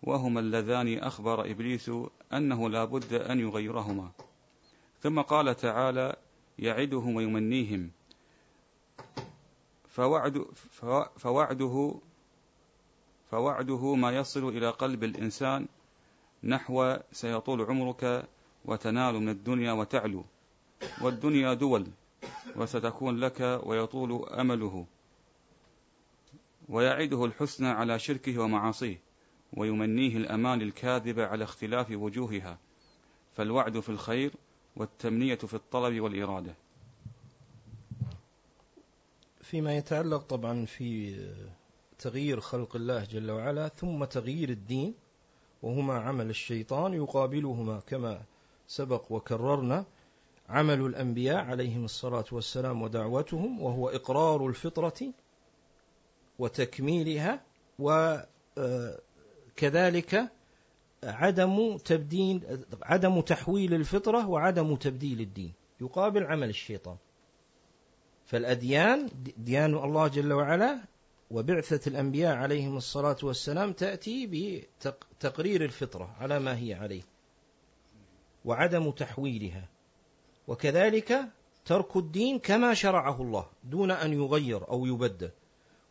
[0.03, 1.91] وهما اللذان أخبر إبليس
[2.33, 4.11] أنه لا بد أن يغيرهما.
[5.05, 6.17] ثم قال تعالى
[6.59, 7.91] يعدهم ويمنيهم.
[9.89, 10.47] فوعد
[11.17, 11.95] فوعده
[13.31, 15.67] فوعده ما يصل إلى قلب الإنسان
[16.45, 18.29] نحو سيطول عمرك
[18.65, 20.25] وتنال من الدنيا وتعلو.
[21.01, 21.87] والدنيا دول
[22.57, 24.87] وستكون لك ويطول أمله.
[26.69, 29.01] ويعده الحسنى على شركه ومعاصيه
[29.53, 32.59] ويمنيه الأمان الكاذبة على اختلاف وجوهها.
[33.37, 34.33] فالوعد في الخير
[34.77, 36.55] والتمنية في الطلب والإرادة.
[39.43, 41.17] فيما يتعلق طبعا في
[41.99, 44.95] تغيير خلق الله جل وعلا ثم تغيير الدين
[45.63, 48.23] وهما عمل الشيطان يقابلهما كما
[48.69, 49.85] سبق وكررنا.
[50.49, 55.13] عمل الأنبياء عليهم الصلاة والسلام ودعوتهم وهو إقرار الفطرة
[56.39, 57.41] وتكميلها
[59.59, 60.29] وكذلك
[61.05, 62.41] عدم تبدين
[62.83, 65.53] عدم تحويل الفطرة وعدم تبديل الدين.
[65.81, 66.97] يقابل عمل الشيطان.
[68.27, 70.79] فالأديان ديان الله جل وعلا
[71.31, 77.03] وبعثة الأنبياء عليهم الصلاة والسلام تأتي بتقرير الفطرة على ما هي عليه
[78.45, 79.69] وعدم تحويلها.
[80.49, 81.25] وكذلك
[81.65, 85.31] ترك الدين كما شرعه الله دون أن يغير أو يبدل.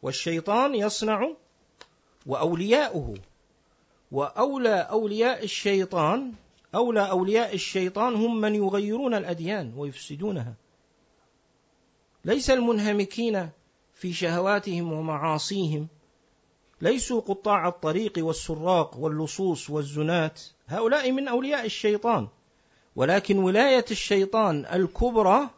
[0.02, 1.30] والشيطان يصنع
[2.26, 3.14] وأولياؤه
[4.14, 6.34] وأولى أولياء الشيطان
[6.76, 10.54] أولى أولياء الشيطان هم من يغيرون الأديان ويفسدونها.
[12.26, 13.50] ليس المنهمكين
[13.94, 15.88] في شهواتهم ومعاصيهم
[16.82, 20.42] ليسوا قطاع الطريق والسراق واللصوص والزنات.
[20.68, 22.28] هؤلاء من أولياء الشيطان.
[22.96, 25.50] ولكن ولاية الشيطان الكبرى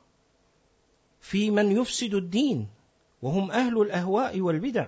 [1.20, 2.68] في من يفسد الدين
[3.22, 4.88] وهم أهل الأهواء والبدع.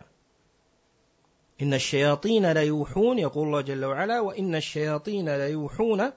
[1.61, 6.11] إن الشياطين ليوحون يقول الله جل وعلا وإن الشياطين ليوحون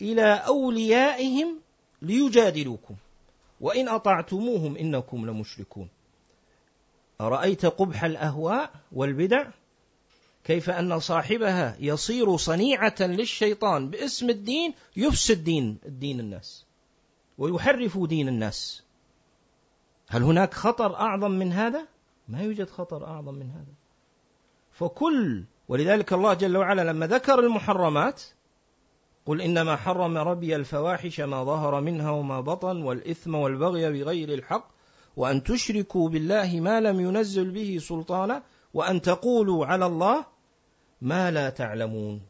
[0.00, 1.60] إلى أوليائهم
[2.02, 2.94] ليجادلوكم
[3.60, 5.88] وإن أطعتموهم إنكم لمشركون.
[7.20, 9.50] أرأيت قبح الأهواء والبدع؟
[10.44, 16.66] كيف أن صاحبها يصير صنيعة للشيطان باسم الدين يفسد دين الدين الناس
[17.38, 18.82] ويحرف دين الناس.
[20.08, 21.86] هل هناك خطر أعظم من هذا؟
[22.28, 23.83] ما يوجد خطر أعظم من هذا.
[24.74, 28.22] فكل ولذلك الله جل وعلا لما ذكر المحرمات
[29.26, 34.68] قل إنما حرم ربي الفواحش ما ظهر منها وما بطن والإثم والبغي بغير الحق
[35.16, 38.42] وأن تشركوا بالله ما لم ينزل به سلطانا
[38.74, 40.24] وأن تقولوا على الله
[41.02, 42.22] ما لا تعلمون.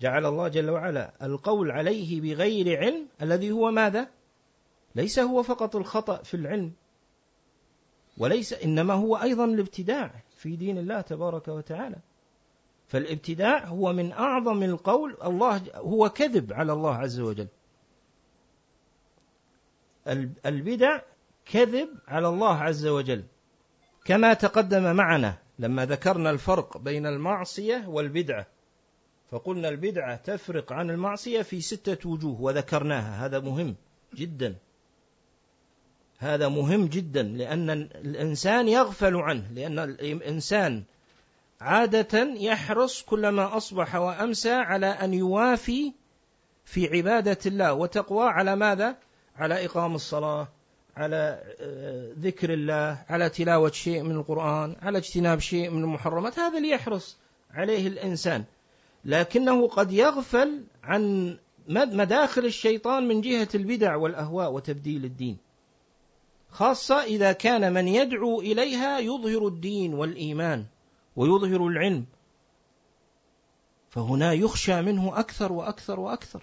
[0.00, 4.08] جعل الله جل وعلا القول عليه بغير علم الذي هو ماذا؟
[4.94, 6.72] ليس هو فقط الخطأ في العلم
[8.18, 10.22] وليس إنما هو أيضا الابتداع.
[10.42, 11.96] في دين الله تبارك وتعالى.
[12.86, 17.48] فالابتداع هو من أعظم القول الله هو كذب على الله عز وجل.
[20.46, 21.00] البدع
[21.46, 23.24] كذب على الله عز وجل.
[24.04, 28.46] كما تقدم معنا لما ذكرنا الفرق بين المعصية والبدعة.
[29.30, 33.74] فقلنا البدعة تفرق عن المعصية في ستة وجوه وذكرناها هذا مهم
[34.14, 34.56] جدا.
[36.22, 40.82] هذا مهم جدا لأن الإنسان يغفل عنه لأن الإنسان
[41.60, 45.92] عادة يحرص كلما أصبح وأمسى على أن يوافي
[46.64, 47.72] في عبادة الله.
[47.72, 48.96] وتقوى على ماذا؟
[49.36, 50.48] على إقام الصلاة
[50.96, 56.38] على آه، ذكر الله على تلاوة شيء من القرآن على اجتناب شيء من المحرمات.
[56.38, 57.16] هذا اللي يحرص
[57.50, 58.44] عليه الإنسان.
[59.04, 61.36] لكنه قد يغفل عن
[61.68, 65.51] مداخل الشيطان من جهة البدع والأهواء وتبديل الدين.
[66.52, 70.64] خاصة إذا كان من يدعو إليها يظهر الدين والإيمان
[71.16, 72.06] ويظهر العلم.
[73.90, 76.42] فهنا يخشى منه أكثر وأكثر وأكثر.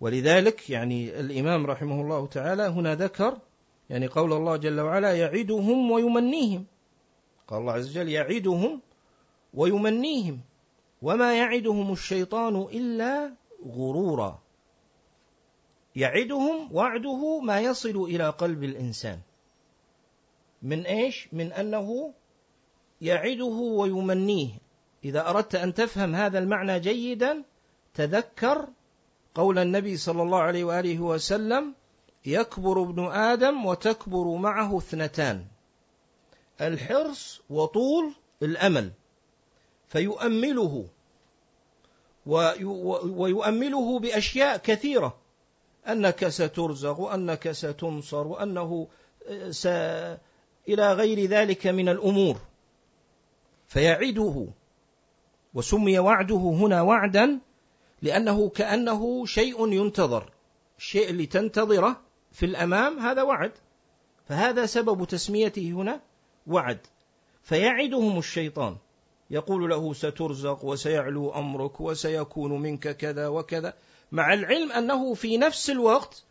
[0.00, 3.38] ولذلك يعني الإمام رحمه الله تعالى هنا ذكر
[3.90, 6.66] يعني قول الله جل وعلا يعدهم ويمنيهم.
[7.48, 8.80] قال الله عز وجل يعدهم
[9.54, 10.40] ويمنيهم.
[11.02, 13.32] وما يعدهم الشيطان إلا
[13.66, 14.38] غرورا.
[15.96, 19.18] يعدهم وعده ما يصل إلى قلب الإنسان.
[20.62, 22.14] من إيش؟ من أنه
[23.00, 24.50] يعده ويمنيه.
[25.04, 27.44] إذا أردت أن تفهم هذا المعنى جيدا
[27.94, 28.68] تذكر
[29.34, 31.74] قول النبي صلى الله عليه وآله وسلم
[32.26, 35.44] يكبر ابن آدم وتكبر معه اثنتان.
[36.60, 38.92] الحرص وطول الأمل.
[39.88, 40.86] فيؤمله
[42.26, 45.19] ويؤمله بأشياء كثيرة.
[45.88, 48.88] أنك سترزق وأنك ستنصر وأنه
[49.50, 49.66] س
[50.68, 52.36] إلى غير ذلك من الأمور.
[53.66, 54.46] فيعده
[55.54, 57.38] وسمي وعده هنا وعدا
[58.02, 60.30] لأنه كأنه شيء ينتظر
[60.78, 62.00] الشيء اللي تنتظره
[62.32, 63.52] في الأمام هذا وعد.
[64.28, 66.00] فهذا سبب تسميته هنا
[66.46, 66.78] وعد.
[67.42, 68.76] فيعدهم الشيطان.
[69.30, 73.74] يقول له سترزق وسيعلو أمرك وسيكون منك كذا وكذا.
[74.12, 76.24] مع العلم أنه في نفس الوقت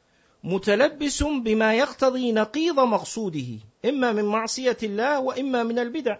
[0.43, 3.47] متلبس بما يقتضي نقيض مقصوده
[3.85, 6.17] إما من معصية الله وإما من البدع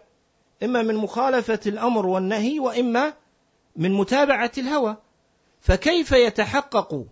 [0.64, 3.14] إما من مخالفة الأمر والنهي وإما
[3.76, 4.98] من متابعة الهوى.
[5.62, 7.06] فكيف يتحقق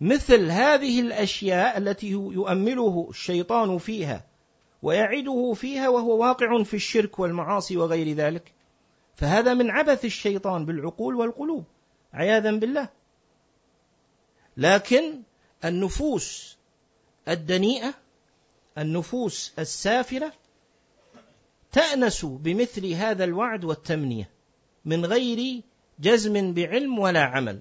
[0.00, 4.24] مثل هذه الأشياء التي يؤمله الشيطان فيها
[4.82, 8.52] ويعده فيها وهو واقع في الشرك والمعاصي وغير ذلك؟
[9.16, 11.64] فهذا من عبث الشيطان بالعقول والقلوب
[12.12, 12.88] عياذا بالله.
[14.56, 15.22] لكن
[15.64, 16.56] النفوس
[17.28, 17.94] الدنيئة
[18.78, 20.32] النفوس السافله
[21.72, 24.30] تأنس بمثل هذا الوعد والتمنية
[24.84, 25.62] من غير
[25.98, 27.58] جزم بعلم ولا عمل.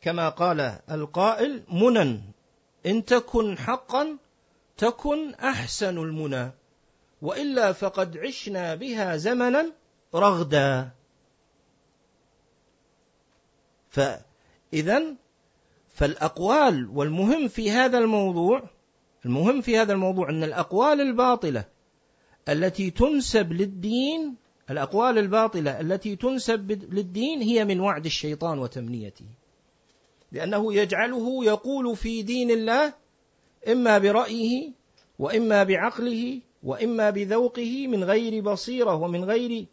[0.00, 0.60] كما قال
[0.90, 2.20] القائل منى
[2.86, 4.18] إن تكن حقا
[4.76, 6.50] تكن أحسن المنى
[7.22, 9.72] وإلا فقد عشنا بها زمنا
[10.14, 10.90] رغدا.
[13.90, 15.14] فاذا
[16.00, 18.62] فالأقوال والمهم في هذا الموضوع
[19.24, 21.64] المهم في هذا الموضوع أن الأقوال الباطلة
[22.48, 24.34] التي تنسب للدين
[24.70, 29.24] الأقوال الباطلة التي تنسب للدين هي من وعد الشيطان وتمنيته.
[30.32, 32.92] لأنه يجعله يقول في دين الله
[33.68, 34.72] إما برأيه
[35.18, 39.66] وإما بعقله وإما بذوقه من غير بصيرة ومن غير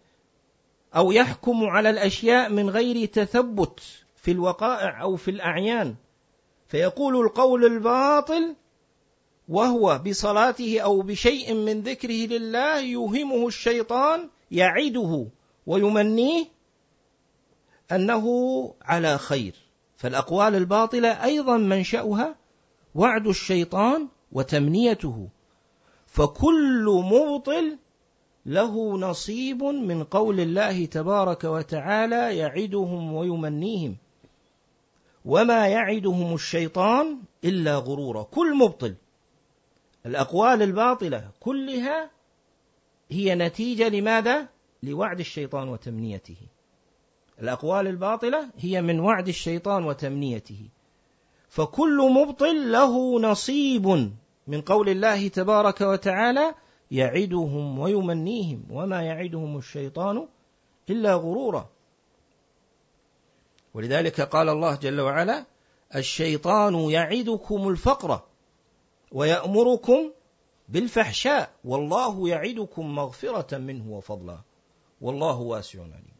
[0.96, 3.80] أو يحكم على الأشياء من غير تثبت
[4.16, 5.96] في الوقائع أو في الأعيان.
[6.67, 8.56] فيقول القول الباطل
[9.49, 15.27] وهو بصلاته أو بشيء من ذكره لله يوهمه الشيطان يعده
[15.67, 16.45] ويمنيه
[17.91, 18.25] أنه
[18.82, 19.56] على خير.
[19.97, 22.36] فالأقوال الباطلة أيضا منشأها
[22.95, 25.27] وعد الشيطان وتمنيته.
[26.08, 27.77] فكل مبطل
[28.45, 33.97] له نصيب من قول الله تبارك وتعالى يعدهم ويمنيهم.
[35.28, 38.96] وما يعدهم الشيطان إلا غرورا كل مبطل.
[40.06, 42.12] الأقوال الباطلة كلها
[43.10, 44.48] هي نتيجة لماذا؟
[44.84, 46.38] لوعد الشيطان وتمنيته.
[47.42, 50.70] الأقوال الباطلة هي من وعد الشيطان وتمنيته.
[51.50, 53.88] فكل مبطل له نصيب
[54.48, 56.56] من قول الله تبارك وتعالى
[56.92, 58.63] يعدهم ويمنيهم.
[58.72, 60.28] وما يعدهم الشيطان
[60.90, 61.70] إلا غرورا.
[63.78, 65.46] ولذلك قال الله جل وعلا
[65.96, 68.22] الشيطان يعدكم الفقر
[69.12, 70.12] ويأمركم
[70.70, 74.40] بالفحشاء والله يعدكم مغفرة منه وفضلا
[75.02, 76.18] والله واسع عليم.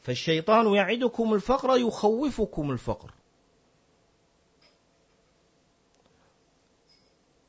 [0.00, 3.10] فالشيطان يعدكم الفقر يخوفكم الفقر.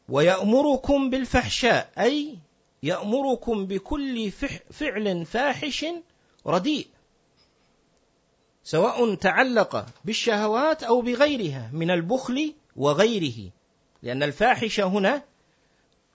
[0.09, 2.37] ويأمركم بالفحشاء أي
[2.83, 4.31] يأمركم بكل
[4.71, 5.85] فعل فاحش
[6.47, 6.92] رديء.
[8.63, 13.51] سواء تعلق بالشهوات أو بغيرها من البخل وغيره.
[14.03, 15.23] لأن الفاحشة هنا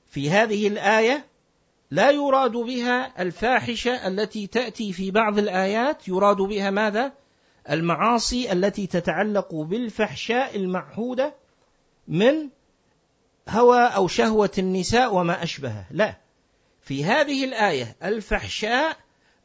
[0.07, 1.27] في هذه الآية
[1.91, 7.13] لا يراد بها الفاحشة التي تأتي في بعض الآيات يراد بها ماذا؟
[7.71, 11.35] المعاصي التي تتعلق بالفحشاء المعهودة
[12.09, 12.49] من
[13.49, 16.17] هوى أو شهوة النساء وما أشبهه لا.
[16.83, 18.97] في هذه الآية الفحشاء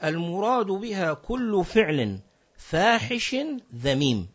[0.04, 2.20] المراد بها كل فعل
[2.70, 3.36] فاحش
[3.76, 4.28] ذميم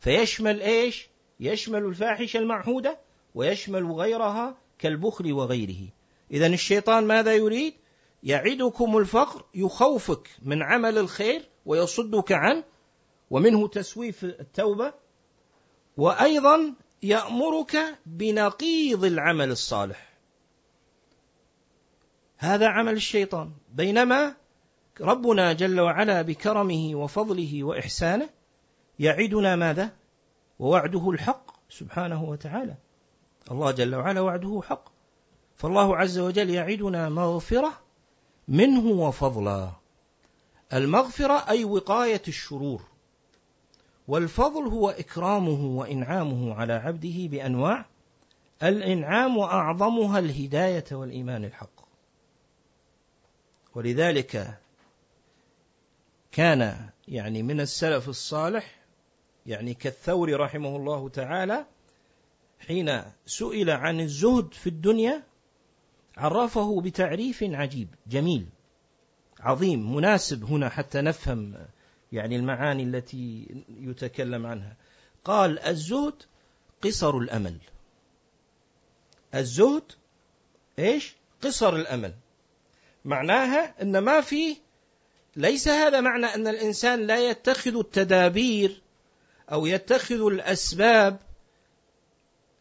[0.00, 1.08] فيشمل إيش؟
[1.40, 3.00] يشمل الفاحشة المعهودة
[3.34, 5.88] ويشمل غيرها كالبخل وغيره
[6.30, 7.74] إذا الشيطان ماذا يريد؟
[8.22, 12.64] يعدكم الفقر يخوفك من عمل الخير ويصدك عنه
[13.30, 14.94] ومنه تسويف التوبة
[15.96, 20.12] وأيضا يأمرك بنقيض العمل الصالح
[22.36, 24.36] هذا عمل الشيطان بينما
[25.00, 28.28] ربنا جل وعلا بكرمه وفضله وإحسانه
[28.98, 29.90] يعدنا ماذا؟
[30.58, 32.74] ووعده الحق سبحانه وتعالى.
[33.50, 34.84] الله جل وعلا وعده حق.
[35.56, 37.72] فالله عز وجل يعدنا مغفرة
[38.48, 39.70] منه وفضلا.
[40.72, 42.82] المغفرة أي وقاية الشرور.
[44.08, 47.84] والفضل هو إكرامه وإنعامه على عبده بأنواع.
[48.62, 51.86] الإنعام وأعظمها الهداية والإيمان الحق.
[53.74, 54.58] ولذلك
[56.32, 58.80] كان يعني من السلف الصالح
[59.46, 61.66] يعني كالثور رحمه الله تعالى
[62.66, 65.22] حين سئل عن الزهد في الدنيا
[66.16, 68.46] عرفه بتعريف عجيب جميل
[69.40, 71.66] عظيم مناسب هنا حتى نفهم
[72.12, 74.76] يعني المعاني التي يتكلم عنها.
[75.24, 76.22] قال الزهد
[76.82, 77.58] قصر الأمل.
[79.34, 79.92] الزهد
[80.78, 82.14] إيش؟ قصر الأمل.
[83.04, 84.56] معناها إن ما في
[85.36, 88.82] ليس هذا معنى أن الإنسان لا يتخذ التدابير
[89.52, 91.18] أو يتخذ الأسباب.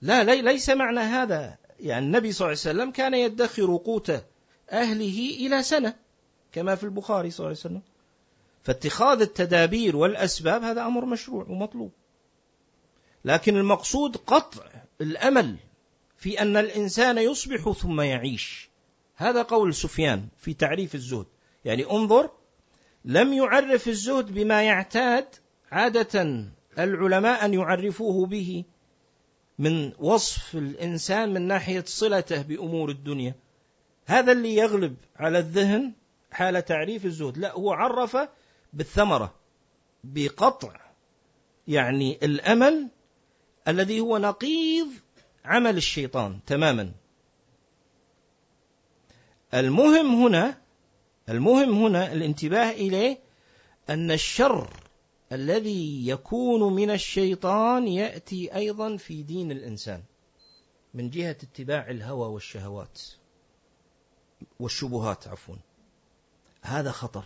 [0.01, 1.57] لا ليس معنى هذا.
[1.79, 4.09] يعني النبي صلى الله عليه وسلم كان يدخر قوت
[4.71, 5.95] أهله إلى سنة
[6.51, 7.81] كما في البخاري صلى الله عليه وسلم.
[8.63, 11.91] فاتخاذ التدابير والأسباب هذا أمر مشروع ومطلوب.
[13.25, 14.63] لكن المقصود قطع
[15.01, 15.55] الأمل
[16.17, 18.69] في أن الإنسان يصبح ثم يعيش.
[19.15, 21.25] هذا قول سفيان في تعريف الزهد.
[21.65, 22.29] يعني انظر
[23.05, 25.27] لم يعرف الزهد بما يعتاد
[25.71, 26.45] عادة
[26.79, 28.63] العلماء أن يعرفوه به
[29.59, 33.35] من وصف الإنسان من ناحية صلته بأمور الدنيا.
[34.05, 35.93] هذا اللي يغلب على الذهن
[36.31, 37.37] حال تعريف الزهد.
[37.37, 38.17] لا هو عرف
[38.73, 39.33] بالثمرة
[40.03, 40.73] بقطع
[41.67, 42.89] يعني الأمل
[43.67, 44.87] الذي هو نقيض
[45.45, 46.91] عمل الشيطان تماما.
[49.53, 50.64] المهم هنا
[51.29, 53.19] المهم هنا الانتباه إليه
[53.89, 54.69] أن الشر
[55.31, 60.03] الذي يكون من الشيطان يأتي أيضا في دين الإنسان
[60.93, 63.01] من جهة اتباع الهوى والشهوات
[64.59, 65.55] والشبهات عفوا.
[66.61, 67.23] هذا خطر.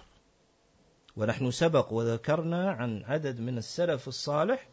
[1.18, 4.70] ونحن سبق وذكرنا عن عدد من السلف الصالح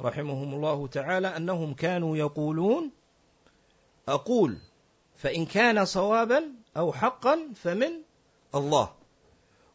[0.00, 2.90] رحمهم الله تعالى أنهم كانوا يقولون
[4.08, 4.58] أقول
[5.16, 6.44] فإن كان صوابا
[6.76, 7.90] أو حقا فمن
[8.54, 8.94] الله.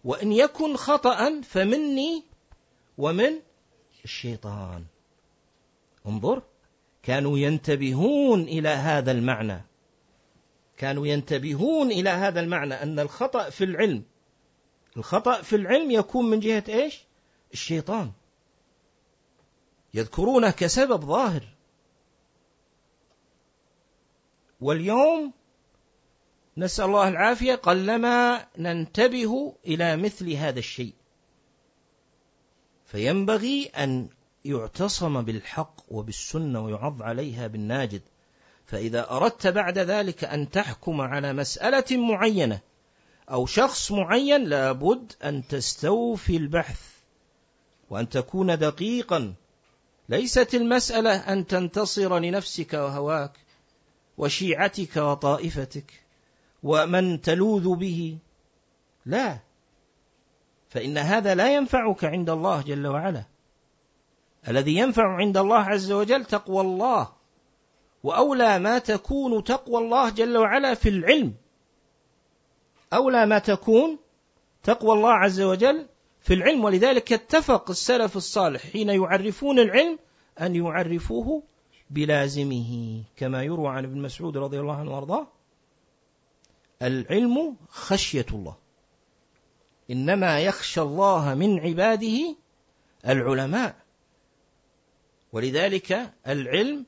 [0.03, 2.23] وإن يكن خطا فمني
[2.97, 3.39] ومن
[4.03, 4.85] الشيطان.
[6.05, 6.41] انظر
[7.03, 9.61] كانوا ينتبهون إلى هذا المعنى.
[10.77, 14.03] كانوا ينتبهون إلى هذا المعنى أن الخطأ في العلم.
[14.97, 17.03] الخطأ في العلم يكون من جهة إيش؟
[17.53, 18.11] الشيطان.
[19.93, 21.43] يذكرونه كسبب ظاهر.
[24.61, 25.33] واليوم
[26.57, 27.55] نسأل الله العافية.
[27.55, 30.93] قلما ننتبه إلى مثل هذا الشيء.
[32.85, 34.09] فينبغي أن
[34.45, 38.01] يعتصم بالحق وبالسنة ويعض عليها بالناجد.
[38.65, 42.59] فإذا أردت بعد ذلك أن تحكم على مسألة معينة
[43.31, 46.81] أو شخص معين لابد أن تستوفي البحث
[47.89, 49.33] وأن تكون دقيقا.
[50.09, 53.31] ليست المسألة أن تنتصر لنفسك وهواك
[54.17, 56.02] وشيعتك وطائفتك.
[56.63, 58.17] ومن تلوذ به
[59.05, 59.39] لا
[60.69, 63.23] فإن هذا لا ينفعك عند الله جل وعلا
[64.47, 67.09] الذي ينفع عند الله عز وجل تقوى الله
[68.03, 71.33] وأولى ما تكون تقوى الله جل وعلا في العلم.
[72.93, 73.97] أولى ما تكون
[74.63, 75.85] تقوى الله عز وجل
[76.21, 76.63] في العلم.
[76.63, 79.99] ولذلك اتفق السلف الصالح حين يعرفون العلم
[80.41, 81.43] أن يعرفوه
[81.89, 85.27] بلازمه كما يروى عن ابن مسعود رضي الله عنه وارضاه.
[86.83, 88.55] العلم خشية الله.
[89.91, 92.35] إنما يخشى الله من عباده
[93.07, 93.75] العلماء.
[95.33, 96.85] ولذلك العلم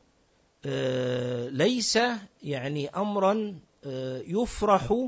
[0.65, 1.99] آه، ليس
[2.43, 5.07] يعني امرا آه، يفرح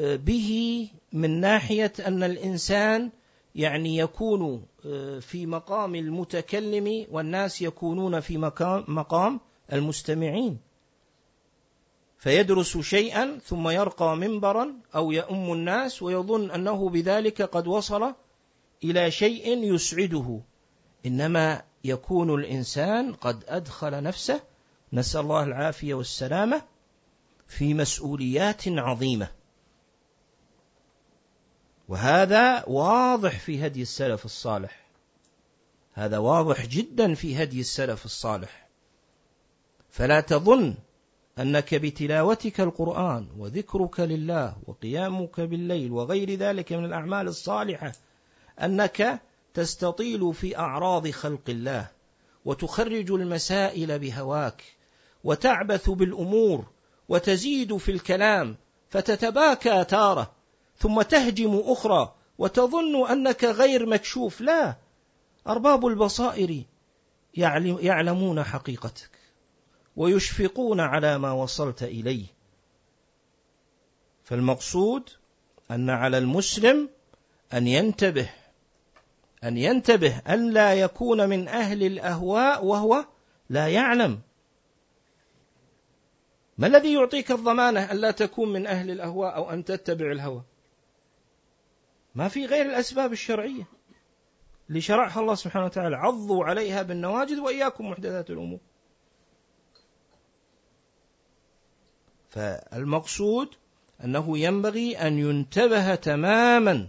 [0.00, 3.10] آه، به من ناحية أن الإنسان
[3.54, 4.66] يعني يكون
[5.20, 8.38] في مقام المتكلم والناس يكونون في
[8.88, 9.40] مقام
[9.72, 10.58] المستمعين.
[12.22, 18.14] فيدرس شيئا ثم يرقى منبرا أو يؤم الناس ويظن أنه بذلك قد وصل
[18.84, 20.40] إلى شيء يسعده.
[21.06, 24.40] إنما يكون الإنسان قد أدخل نفسه.
[24.92, 26.62] نسأل الله العافية والسلامة
[27.46, 29.28] في مسؤوليات عظيمة.
[31.88, 34.86] وهذا واضح في هدي السلف الصالح.
[35.92, 38.68] هذا واضح جدا في هدي السلف الصالح.
[39.90, 40.74] فلا تظن
[41.38, 47.92] أنك بتلاوتك القرآن وذكرك لله وقيامك بالليل وغير ذلك من الأعمال الصالحة
[48.62, 49.20] أنك
[49.54, 51.88] تستطيل في أعراض خلق الله
[52.44, 54.62] وتخرج المسائل بهواك
[55.24, 56.64] وتعبث بالأمور
[57.08, 58.56] وتزيد في الكلام
[58.90, 60.32] فتتباكى تاره
[60.78, 64.40] ثم تهجم أخرى وتظن أنك غير مكشوف.
[64.40, 64.76] لا
[65.46, 66.62] أرباب البصائر
[67.34, 69.21] يعلمون حقيقتك.
[69.96, 72.26] ويشفقون على ما وصلت إليه.
[74.24, 75.10] فالمقصود
[75.70, 76.88] أن على المسلم
[77.52, 78.30] أن ينتبه
[79.44, 83.04] أن ينتبه أن لا يكون من أهل الأهواء وهو
[83.50, 84.20] لا يعلم.
[86.58, 90.42] ما الذي يعطيك الضمانة الا تكون من أهل الأهواء أو أن تتبع الهوى؟
[92.14, 93.64] ما في غير الأسباب الشرعية
[94.68, 95.96] اللي شرعها الله سبحانه وتعالى.
[95.96, 98.58] عضوا عليها بالنواجذ وإياكم محدثات الأمور.
[102.32, 103.48] فالمقصود
[104.04, 106.88] أنه ينبغي أن ينتبه تماما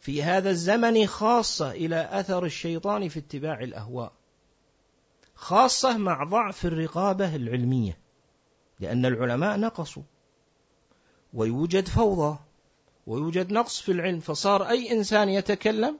[0.00, 4.12] في هذا الزمن خاصة إلى أثر الشيطان في اتباع الأهواء
[5.34, 7.98] خاصة مع ضعف الرقابة العلمية
[8.80, 10.02] لأن العلماء نقصوا
[11.34, 12.38] ويوجد فوضى
[13.06, 15.98] ويوجد نقص في العلم فصار أي إنسان يتكلم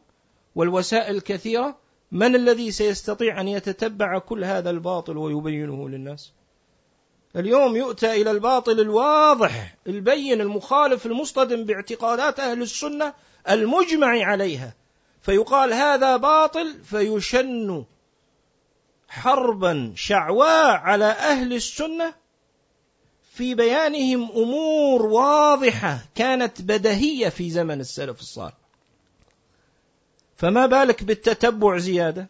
[0.54, 1.78] والوسائل كثيرة
[2.12, 6.32] من الذي سيستطيع أن يتتبع كل هذا الباطل ويبينه للناس؟
[7.36, 13.14] اليوم يؤتى إلى الباطل الواضح البين المخالف المصطدم باعتقادات أهل السنة
[13.50, 14.74] المجمع عليها.
[15.22, 17.84] فيقال هذا باطل فيشن
[19.08, 22.14] حربا شعواء على أهل السنة
[23.32, 28.58] في بيانهم أمور واضحة كانت بدهية في زمن السلف الصالح.
[30.36, 32.28] فما بالك بالتتبع زيادة؟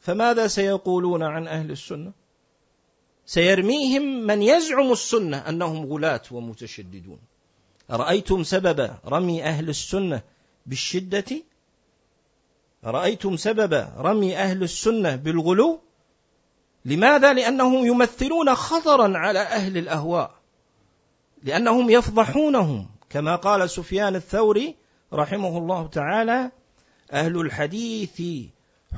[0.00, 2.21] فماذا سيقولون عن أهل السنة؟
[3.32, 7.18] سيرميهم من يزعم السنة أنهم غلاة ومتشددون.
[7.90, 10.22] أرأيتم سبب رمي أهل السنة
[10.66, 11.24] بالشدة؟
[12.84, 15.80] أرأيتم سبب رمي أهل السنة بالغلو؟
[16.84, 20.34] لماذا؟ لأنهم يمثلون خطرا على أهل الأهواء.
[21.42, 24.74] لأنهم يفضحونهم كما قال سفيان الثوري
[25.12, 26.50] رحمه الله تعالى
[27.12, 28.22] أهل الحديث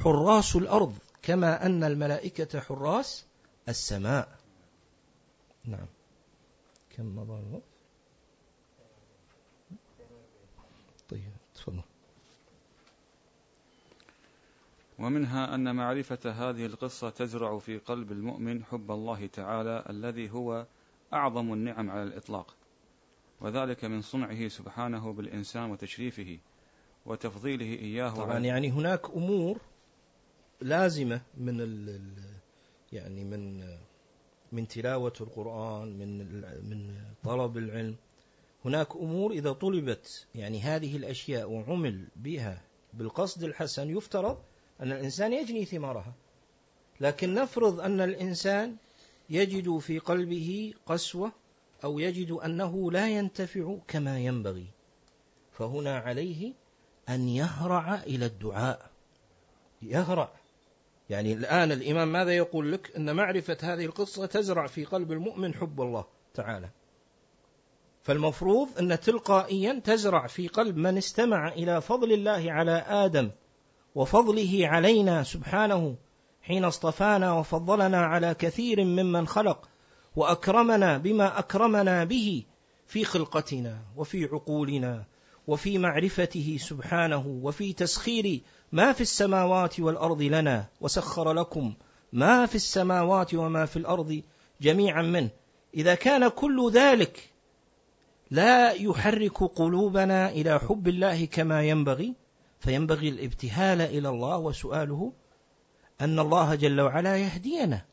[0.05, 3.25] حراس الأرض كما أن الملائكة حراس
[3.69, 4.39] السماء.
[5.65, 5.87] نعم.
[6.91, 7.63] كم مضى الوقت؟
[11.09, 11.83] طيب تفضل.
[14.99, 20.67] ومنها أن معرفة هذه القصة تزرع في قلب المؤمن حب الله تعالى الذي هو
[21.13, 22.57] أعظم النعم على الإطلاق
[23.41, 26.39] وذلك من صنعه سبحانه بالإنسان وتشريفه
[27.07, 28.11] وتفضيله إياه.
[28.11, 29.59] طبعا يعني هناك أمور
[30.61, 31.61] لازمة من
[32.95, 33.65] يعني من
[34.53, 36.19] من تلاوة القرآن من
[36.71, 37.97] من طلب العلم.
[38.65, 44.39] هناك أمور إذا طلبت يعني هذه الأشياء وعمل بها بالقصد الحسن يفترض
[44.81, 46.15] أن الإنسان يجني ثمارها.
[47.01, 48.77] لكن نفرض أن الإنسان
[49.31, 51.33] يجد في قلبه قسوة
[51.85, 54.67] أو يجد أنه لا ينتفع كما ينبغي.
[55.53, 56.53] فهنا عليه
[57.09, 58.91] أن يهرع إلى الدعاء.
[59.83, 60.44] يهرع.
[61.11, 65.81] يعني الآن الإمام ماذا يقول لك؟ أن معرفة هذه القصة تزرع في قلب المؤمن حب
[65.81, 66.69] الله تعالى.
[68.03, 73.31] فالمفروض أن تلقائيا تزرع في قلب من استمع إلى فضل الله على آدم
[73.95, 75.97] وفضله علينا سبحانه
[76.43, 79.69] حين اصطفانا وفضلنا على كثير ممن خلق
[80.17, 82.45] وأكرمنا بما أكرمنا به
[82.87, 85.05] في خلقتنا وفي عقولنا
[85.47, 88.41] وفي معرفته سبحانه وفي تسخير
[88.73, 91.75] ما في السماوات والأرض لنا وسخر لكم
[92.13, 94.23] ما في السماوات وما في الأرض
[94.61, 95.31] جميعا منه.
[95.75, 97.31] إذا كان كل ذلك
[98.31, 102.15] لا يحرك قلوبنا إلى حب الله كما ينبغي
[102.61, 105.13] فينبغي الابتهال إلى الله وسؤاله
[106.01, 107.85] أن الله جل وعلا يهدينا.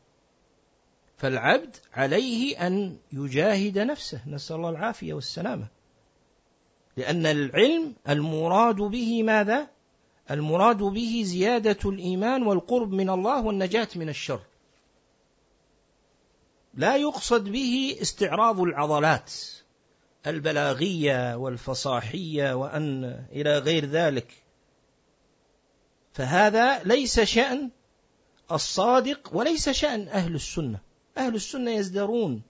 [1.16, 4.20] فالعبد عليه أن يجاهد نفسه.
[4.26, 5.81] نسأل الله العافية والسلامة.
[6.96, 9.68] لأن العلم المراد به ماذا؟
[10.30, 14.40] المراد به زيادة الإيمان والقرب من الله والنجاة من الشر.
[16.74, 19.32] لا يقصد به استعراض العضلات
[20.26, 24.42] البلاغية والفصاحية وأن إلى غير ذلك.
[26.12, 27.70] فهذا ليس شأن
[28.52, 30.78] الصادق وليس شأن أهل السنة.
[31.18, 32.42] أهل السنة يزدرون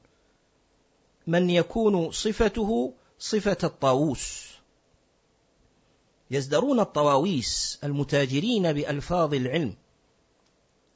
[1.27, 4.49] من يكون صفته صفة الطاووس.
[6.31, 9.75] يزدرون الطواويس المتاجرين بألفاظ العلم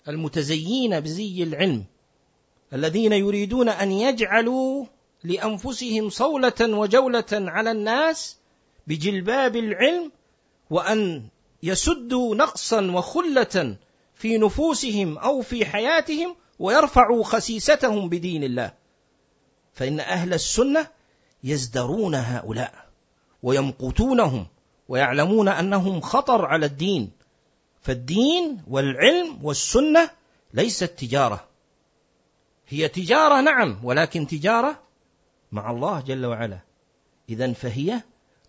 [0.09, 1.85] المتزيين بزي العلم
[2.73, 4.87] الذين يريدون أن يجعلوا
[5.25, 8.37] لأنفسهم صولة وجولة على الناس
[8.87, 10.13] بجلباب العلم
[10.71, 11.29] وأن
[11.63, 13.77] يسدوا نقصا وخلة
[14.15, 18.73] في نفوسهم أو في حياتهم ويرفعوا خسيستهم بدين الله.
[19.75, 20.96] فإن أهل السنة
[21.45, 22.87] يزدرون هؤلاء
[23.43, 24.47] ويمقتونهم
[24.89, 27.11] ويعلمون أنهم خطر على الدين.
[27.81, 30.11] فالدين والعلم والسنة
[30.55, 31.49] ليست تجارة.
[32.69, 34.83] هي تجارة نعم ولكن تجارة
[35.53, 36.59] مع الله جل وعلا.
[37.29, 38.03] إذا فهي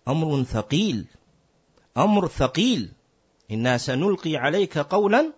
[0.08, 1.06] أمر ثقيل
[1.96, 2.92] أمر ثقيل.
[3.50, 5.32] إنا سنلقي عليك قولا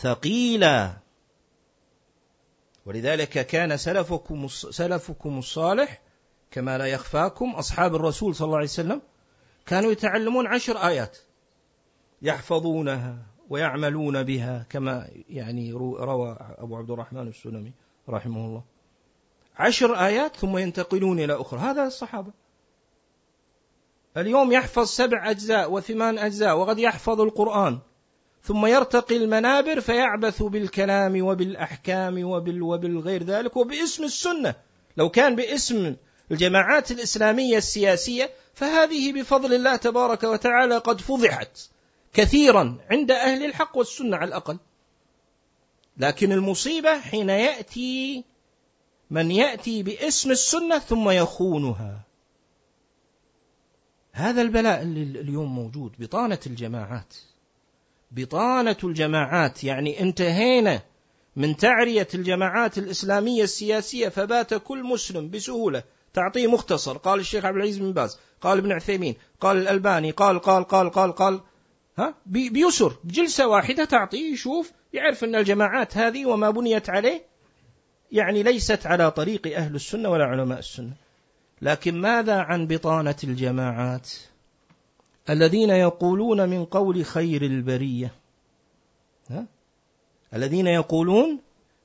[0.00, 0.96] ثقيلا.
[2.86, 6.00] ولذلك كان سلفكم سلفكم الصالح
[6.50, 9.02] كما لا يخفاكم أصحاب الرسول صلى الله عليه وسلم
[9.66, 11.18] كانوا يتعلمون عشر آيات
[12.22, 13.18] يحفظونها
[13.50, 17.72] ويعملون بها كما يعني روى أبو عبد الرحمن السلمي
[18.08, 18.62] رحمه الله.
[19.56, 21.60] عشر آيات ثم ينتقلون إلى أخرى.
[21.60, 22.32] هذا الصحابة.
[24.16, 27.78] اليوم يحفظ سبع أجزاء وثمان أجزاء وقد يحفظ القرآن
[28.42, 34.54] ثم يرتقي المنابر فيعبث بالكلام وبالأحكام وبال وبالغير ذلك وباسم السنة.
[34.96, 35.96] لو كان باسم
[36.30, 41.70] الجماعات الإسلامية السياسية فهذه بفضل الله تبارك وتعالى قد فضحت
[42.14, 44.58] كثيرا عند أهل الحق والسنة على الأقل.
[45.96, 48.24] لكن المصيبة حين يأتي
[49.10, 52.00] من يأتي باسم السنة ثم يخونها.
[54.12, 57.14] هذا البلاء اللي اليوم موجود بطانة الجماعات.
[58.10, 60.82] بطانة الجماعات يعني انتهينا
[61.36, 65.82] من تعرية الجماعات الإسلامية السياسية فبات كل مسلم بسهولة
[66.16, 66.96] تعطيه مختصر.
[66.96, 71.12] قال الشيخ عبد العزيز بن باز قال ابن عثيمين قال الألباني قال قال قال قال
[71.12, 71.40] قال.
[71.98, 72.96] ها؟ بيسر.
[73.04, 77.22] بجلسة واحدة تعطيه يشوف يعرف أن الجماعات هذه وما بنيت عليه
[78.12, 80.92] يعني ليست على طريق أهل السنة ولا علماء السنة.
[81.62, 84.10] لكن ماذا عن بطانة الجماعات؟
[85.30, 88.14] الذين يقولون من قول خير البرية.
[89.30, 89.46] ها؟
[90.34, 91.40] الذين يقولون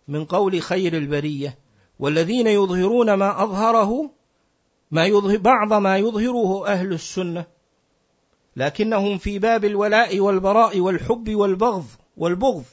[0.07, 1.57] من قول خير البرية.
[1.99, 4.11] والذين يظهرون ما أظهره
[4.91, 7.45] ما يظهر بعض ما يظهره أهل السنة
[8.55, 11.85] لكنهم في باب الولاء والبراء والحب والبغض
[12.17, 12.63] والبغض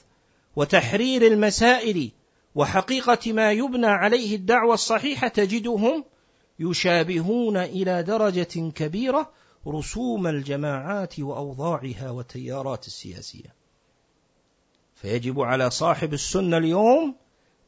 [0.56, 2.10] وتحرير المسائل
[2.54, 6.04] وحقيقة ما يبنى عليه الدعوة الصحيحة تجدهم
[6.58, 9.30] يشابهون إلى درجة كبيرة
[9.66, 13.54] رسوم الجماعات وأوضاعها والتيارات السياسية.
[14.94, 17.14] فيجب على صاحب السنة اليوم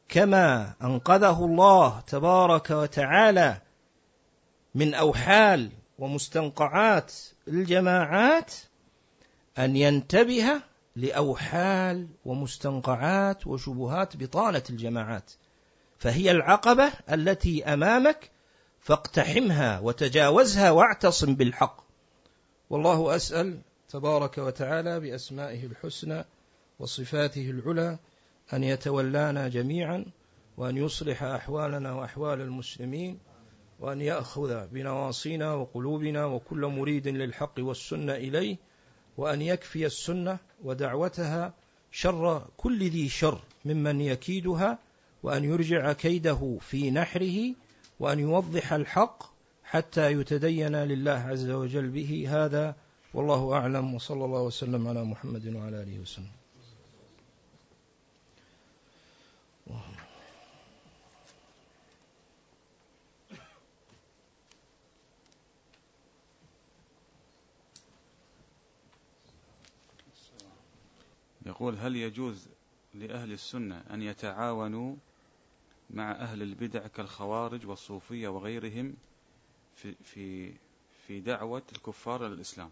[0.09, 3.61] كما أنقذه الله تبارك وتعالى
[4.75, 5.69] من أوحال
[5.99, 7.13] ومستنقعات
[7.47, 8.53] الجماعات
[9.57, 10.61] أن ينتبه
[10.95, 15.31] لأوحال ومستنقعات وشبهات بطانة الجماعات.
[15.97, 18.29] فهي العقبة التي أمامك
[18.79, 21.83] فاقتحمها وتجاوزها واعتصم بالحق.
[22.69, 26.25] والله أسأل تبارك وتعالى بأسمائه الحسنى
[26.79, 27.99] وصفاته العلى
[28.53, 30.05] أن يتولانا جميعا
[30.57, 33.19] وأن يصلح أحوالنا وأحوال المسلمين
[33.81, 38.57] وأن يأخذ بنواصينا وقلوبنا وكل مريد للحق والسنة إليه
[39.17, 41.53] وأن يكفي السنة ودعوتها
[41.91, 44.79] شر كل ذي شر ممن يكيدها
[45.23, 47.55] وأن يرجع كيده في نحره
[47.99, 49.23] وأن يوضح الحق
[49.63, 52.75] حتى يتدين لله عز وجل به هذا.
[53.13, 56.40] والله أعلم وصلى الله وسلم على محمد وعلى آله وسلم.
[71.45, 72.47] يقول هل يجوز
[72.93, 74.95] لأهل السنة أن يتعاونوا
[75.89, 78.93] مع أهل البدع كالخوارج والصوفية وغيرهم
[79.75, 80.53] في, في,
[81.07, 82.71] في دعوة الكفار إلى الإسلام؟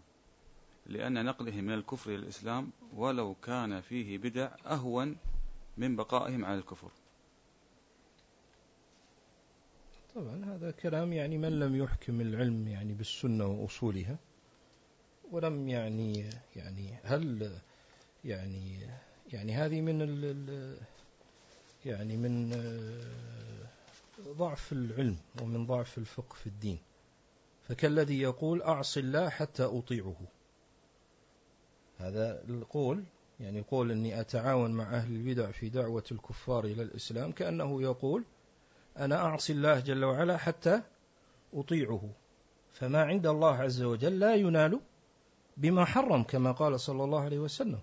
[0.86, 5.16] لأن نقلهم من الكفر إلى الإسلام ولو كان فيه بدع أهون
[5.78, 6.90] من بقائهم على الكفر.
[10.14, 14.18] طبعا هذا كلام يعني من لم يحكم العلم يعني بالسنة وأصولها
[15.30, 17.60] ولم يعني يعني هل
[18.24, 18.86] يعني
[19.32, 20.76] يعني هذه من ال
[21.86, 26.78] يعني من آه، ضعف العلم ومن ضعف الفقه في الدين.
[27.68, 30.16] فكالذي يقول أعص الله حتى أطيعه.
[31.98, 33.04] هذا القول
[33.40, 38.24] يعني قول أني أتعاون مع أهل البدع في دعوة الكفار إلى الإسلام كأنه يقول
[38.96, 40.82] أنا أعصي الله جل وعلا حتى
[41.54, 42.10] أطيعه.
[42.72, 44.80] فما عند الله عز وجل لا ينال
[45.56, 47.80] بما حرم كما قال صلى الله عليه وسلم.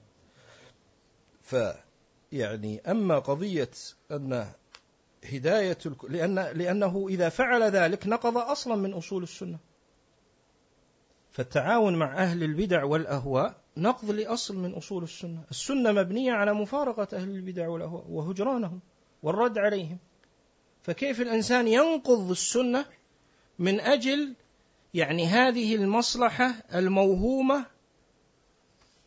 [1.47, 3.69] فيعني أما قضية
[4.11, 4.47] أن
[5.31, 5.77] هداية
[6.09, 9.57] لأن لأنه إذا فعل ذلك نقض أصلا من أصول السنة.
[11.31, 15.43] فالتعاون مع أهل البدع والأهواء نقض لأصل من أصول السنة.
[15.51, 18.79] السنة مبنية على مفارقة أهل البدع والأهواء وهجرانهم
[19.23, 19.97] والرد عليهم.
[20.83, 22.85] فكيف الإنسان ينقض السنة
[23.59, 24.33] من أجل
[24.93, 27.65] يعني هذه المصلحة الموهومة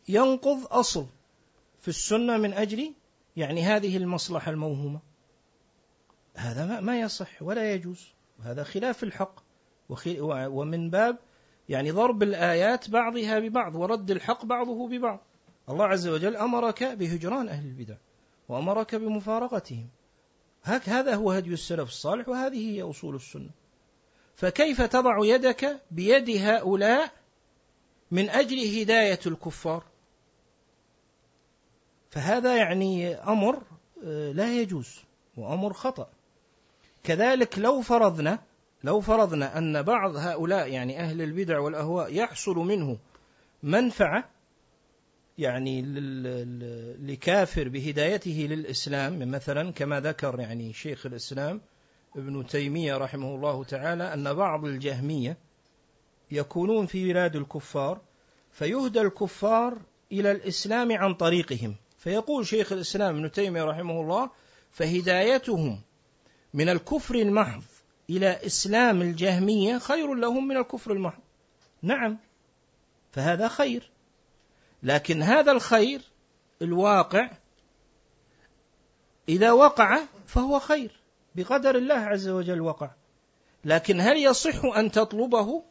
[0.09, 1.05] ينقض أصل؟
[1.81, 2.93] في السنة من أجل
[3.35, 4.99] يعني هذه المصلحة الموهومة.
[6.35, 8.13] هذا ما يصح ولا يجوز.
[8.43, 9.39] هذا خلاف الحق.
[10.27, 11.17] ومن باب
[11.69, 15.19] يعني ضرب الآيات بعضها ببعض ورد الحق بعضه ببعض.
[15.69, 17.95] الله عز وجل أمرك بهجران أهل البدع
[18.49, 19.89] وأمرك بمفارقتهم.
[20.63, 23.49] هذا هو هدي السلف الصالح وهذه هي أصول السنة.
[24.35, 27.11] فكيف تضع يدك بيد هؤلاء
[28.11, 29.90] من أجل هداية الكفار؟
[32.11, 33.61] فهذا يعني أمر
[34.05, 34.99] آه، لا يجوز
[35.37, 36.09] وأمر خطأ.
[37.03, 38.39] كذلك لو فرضنا
[38.83, 42.97] لو فرضنا أن بعض هؤلاء يعني أهل البدع والأهواء يحصل منه
[43.63, 44.29] منفعة
[45.37, 45.81] يعني
[47.01, 51.61] لكافر بهدايته للإسلام مثلا كما ذكر يعني شيخ الإسلام
[52.15, 55.37] ابن تيمية رحمه الله تعالى أن بعض الجهمية
[56.31, 58.01] يكونون في بلاد الكفار
[58.51, 59.77] فيهدى الكفار
[60.11, 61.75] إلى الإسلام عن طريقهم.
[62.01, 64.29] فيقول شيخ الإسلام ابن تيمية رحمه الله
[64.71, 65.81] فهدايتهم
[66.53, 67.63] من الكفر المحض
[68.09, 71.21] إلى إسلام الجهمية خير لهم من الكفر المحض.
[71.81, 72.19] نعم
[73.11, 73.91] فهذا خير.
[74.83, 76.01] لكن هذا الخير
[76.61, 77.31] الواقع
[79.29, 80.99] إذا وقع فهو خير
[81.35, 82.91] بقدر الله عز وجل وقع.
[83.65, 85.63] لكن هل يصح أن تطلبه؟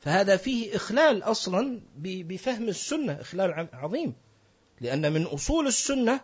[0.00, 4.25] فهذا فيه إخلال أصلا بفهم السنة إخلال عظيم.
[4.80, 6.20] لأن من أصول السنة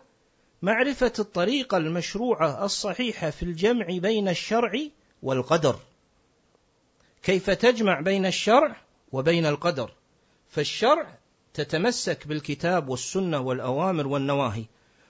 [0.61, 4.71] معرفة الطريقة المشروعة الصحيحة في الجمع بين الشرع
[5.23, 5.79] والقدر.
[7.23, 8.75] كيف تجمع بين الشرع
[9.11, 9.91] وبين القدر؟
[10.49, 11.17] فالشرع
[11.53, 14.65] تتمسك بالكتاب والسنة والأوامر والنواهي.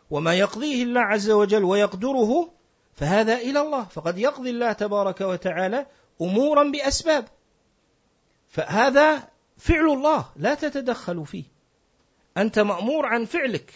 [0.09, 2.51] وما يقضيه الله عز وجل ويقدره
[2.93, 3.83] فهذا إلى الله.
[3.83, 5.85] فقد يقضي الله تبارك وتعالى
[6.21, 7.25] أمورا بأسباب.
[8.49, 9.27] فهذا
[9.57, 11.52] فعل الله لا تتدخل فيه.
[12.37, 13.73] أنت مأمور عن فعلك.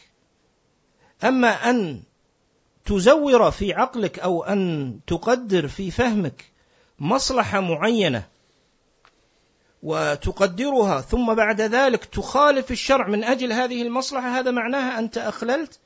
[1.24, 2.02] أما أن
[2.86, 6.46] تزور في عقلك أو أن تقدر في فهمك
[7.00, 8.24] مصلحة معينة
[9.84, 15.80] وتقدرها ثم بعد ذلك تخالف الشرع من أجل هذه المصلحة هذا معناها أنت أخللت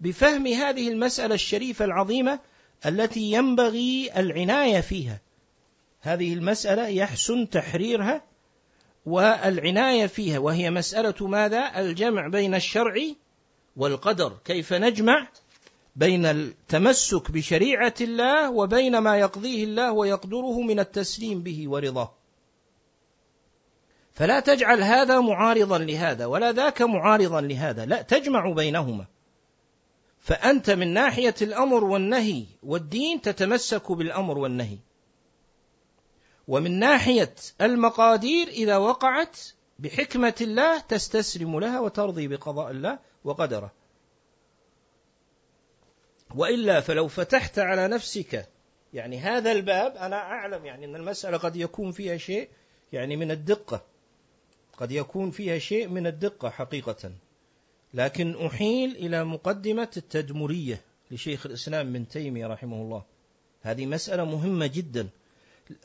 [0.00, 2.38] بفهم هذه المسألة الشريفة العظيمة
[2.86, 5.20] التي ينبغي العناية فيها.
[6.00, 8.22] هذه المسألة يحسن تحريرها
[9.06, 12.94] والعناية فيها وهي مسألة ماذا؟ الجمع بين الشرع
[13.76, 14.38] والقدر.
[14.44, 15.28] كيف نجمع
[15.96, 22.12] بين التمسك بشريعة الله وبين ما يقضيه الله ويقدره من التسليم به ورضاه.
[24.14, 27.86] فلا تجعل هذا معارضا لهذا ولا ذاك معارضا لهذا.
[27.86, 29.06] لا تجمع بينهما.
[30.20, 34.78] فأنت من ناحية الأمر والنهي والدين تتمسك بالأمر والنهي.
[36.48, 39.38] ومن ناحية المقادير إذا وقعت
[39.78, 43.72] بحكمة الله تستسلم لها وترضي بقضاء الله وقدره.
[46.34, 48.48] وإلا فلو فتحت على نفسك
[48.94, 52.48] يعني هذا الباب أنا أعلم يعني أن المسألة قد يكون فيها شيء
[52.92, 53.84] يعني من الدقة.
[54.76, 57.12] قد يكون فيها شيء من الدقة حقيقة.
[57.94, 60.80] لكن أحيل إلى مقدمة التدمرية
[61.10, 63.04] لشيخ الإسلام من تيمية رحمه الله.
[63.62, 65.08] هذه مسألة مهمة جدا.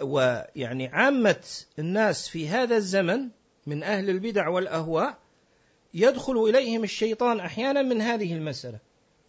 [0.02, 1.44] ويعني عامة
[1.80, 3.30] الناس في هذا الزمن
[3.68, 5.18] من أهل البدع والأهواء
[5.94, 8.80] يدخل إليهم الشيطان أحيانا من هذه المسألة.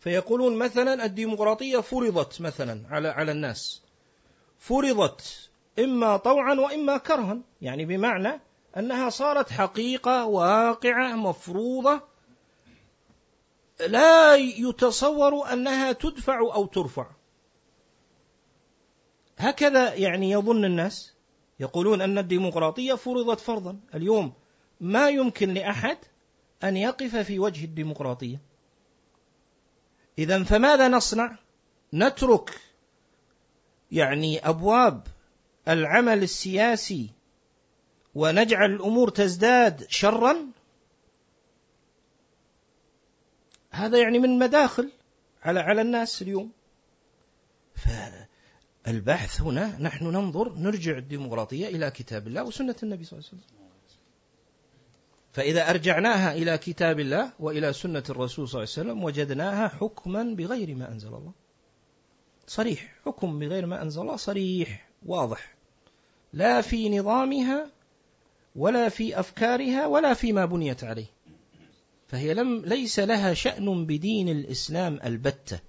[0.01, 3.83] فيقولون مثلا الديمقراطية فرضت مثلا على على الناس.
[4.59, 7.39] فرضت إما طوعا وإما كرها.
[7.63, 8.41] يعني بمعنى
[8.77, 12.01] أنها صارت حقيقة واقعة مفروضة.
[13.87, 17.07] لا يتصور أنها تدفع أو ترفع.
[19.39, 21.15] هكذا يعني يظن الناس
[21.61, 23.81] يقولون أن الديمقراطية فرضت فرضا.
[23.95, 24.33] اليوم
[24.81, 25.99] ما يمكن لأحد
[26.65, 28.41] أن يقف في وجه الديمقراطية.
[30.19, 31.39] إذا فماذا نصنع؟
[31.95, 32.61] نترك
[33.93, 35.07] يعني أبواب
[35.69, 37.11] العمل السياسي
[38.15, 40.37] ونجعل الأمور تزداد شرا؟
[43.71, 44.93] هذا يعني من مداخل
[45.43, 46.53] على على الناس اليوم.
[48.89, 53.59] فالبحث هنا نحن ننظر نرجع الديمقراطية إلى كتاب الله وسنة النبي صلى الله عليه وسلم.
[55.33, 60.75] فإذا أرجعناها إلى كتاب الله وإلى سنة الرسول صلى الله عليه وسلم وجدناها حكما بغير
[60.75, 61.33] ما أنزل الله.
[62.47, 65.55] صريح حكم بغير ما أنزل الله صريح واضح.
[66.33, 67.71] لا في نظامها
[68.57, 71.11] ولا في أفكارها ولا فيما بنيت عليه.
[72.07, 75.61] فهي لم ليس لها شأن بدين الإسلام البتة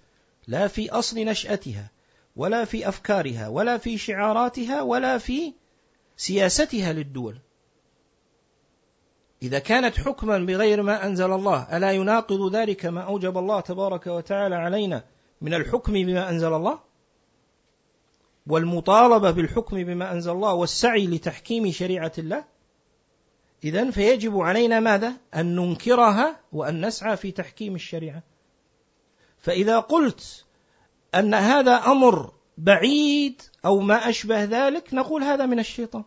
[0.48, 1.92] لا في أصل نشأتها.
[2.36, 5.54] ولا في أفكارها ولا في شعاراتها ولا في
[6.18, 7.40] سياستها للدول.
[9.42, 14.56] إذا كانت حكما بغير ما أنزل الله ألا يناقض ذلك ما أوجب الله تبارك وتعالى
[14.56, 15.04] علينا
[15.42, 16.80] من الحكم بما أنزل الله؟
[18.48, 22.46] والمطالبة بالحكم بما أنزل الله والسعي لتحكيم شريعة الله؟
[23.64, 28.24] إذا فيجب علينا ماذا؟ أن ننكرها وأن نسعى في تحكيم الشريعة.
[29.38, 30.46] فإذا قلت
[31.16, 36.04] أن هذا أمر بعيد أو ما أشبه ذلك نقول هذا من الشيطان.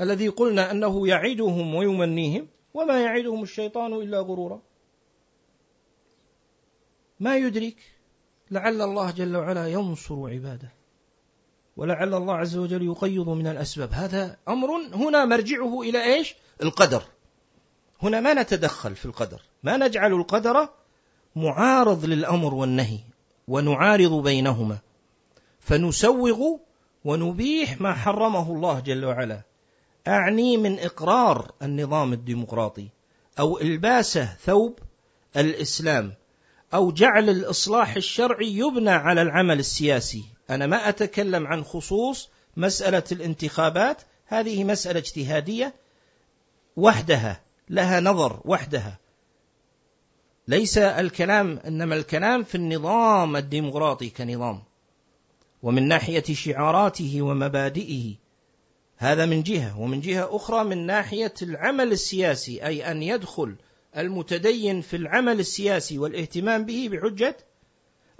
[0.00, 4.62] الذي قلنا أنه يعدهم ويمنيهم وما يعدهم الشيطان إلا غرورا.
[7.20, 7.76] ما يدرك
[8.50, 10.72] لعل الله جل وعلا ينصر عباده
[11.76, 13.92] ولعل الله عز وجل يقيض من الأسباب.
[13.92, 17.02] هذا أمر هنا مرجعه إلى إيش؟ القدر.
[18.02, 19.40] هنا ما نتدخل في القدر.
[19.62, 20.68] ما نجعل القدر
[21.36, 22.98] معارض للأمر والنهي.
[23.48, 24.78] ونعارض بينهما.
[25.60, 26.56] فنسوغ
[27.04, 29.42] ونبيح ما حرمه الله جل وعلا.
[30.08, 32.88] أعني من إقرار النظام الديمقراطي.
[33.38, 34.78] أو إلباسه ثوب
[35.36, 36.14] الإسلام.
[36.74, 40.24] أو جعل الإصلاح الشرعي يبنى على العمل السياسي.
[40.50, 44.02] أنا ما أتكلم عن خصوص مسألة الانتخابات.
[44.26, 45.74] هذه مسألة اجتهادية
[46.76, 48.99] وحدها لها نظر وحدها.
[50.50, 54.62] ليس الكلام إنما الكلام في النظام الديمقراطي كنظام
[55.62, 58.14] ومن ناحية شعاراته ومبادئه.
[58.96, 63.56] هذا من جهة ومن جهة أخرى من ناحية العمل السياسي أي أن يدخل
[63.96, 67.36] المتدين في العمل السياسي والاهتمام به بحجة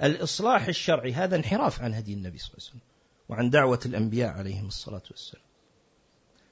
[0.03, 1.13] الإصلاح الشرعي.
[1.13, 2.81] هذا انحراف عن هدي النبي صلى الله عليه وسلم
[3.29, 5.45] وعن دعوة الأنبياء عليهم الصلاة والسلام.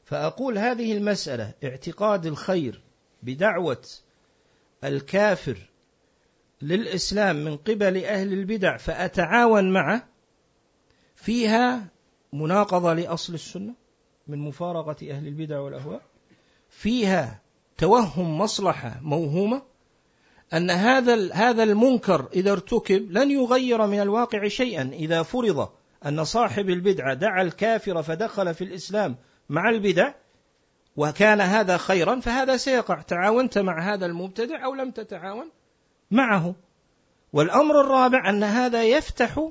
[0.05, 2.81] فأقول هذه المسألة اعتقاد الخير
[3.23, 3.83] بدعوة
[4.85, 5.59] الكافر
[6.63, 10.09] للإسلام من قبل أهل البدع فأتعاون معه
[11.17, 11.89] فيها
[12.33, 13.75] مناقضة لأصل السنة
[14.27, 16.03] من مفارقة أهل البدع والأهواء
[16.69, 17.43] فيها
[17.79, 19.63] توهم مصلحة موهومة
[20.53, 24.83] أن هذا هذا المنكر إذا ارتكب لن يغير من الواقع شيئا.
[24.93, 25.69] إذا فرض
[26.07, 29.17] أن صاحب البدعة دعا الكافر فدخل في الإسلام
[29.49, 30.15] مع البدع
[30.99, 33.01] وكان هذا خيرا فهذا سيقع.
[33.01, 35.51] تعاونت مع هذا المبتدع أو لم تتعاون
[36.11, 36.55] معه.
[37.33, 39.51] والأمر الرابع أن هذا يفتح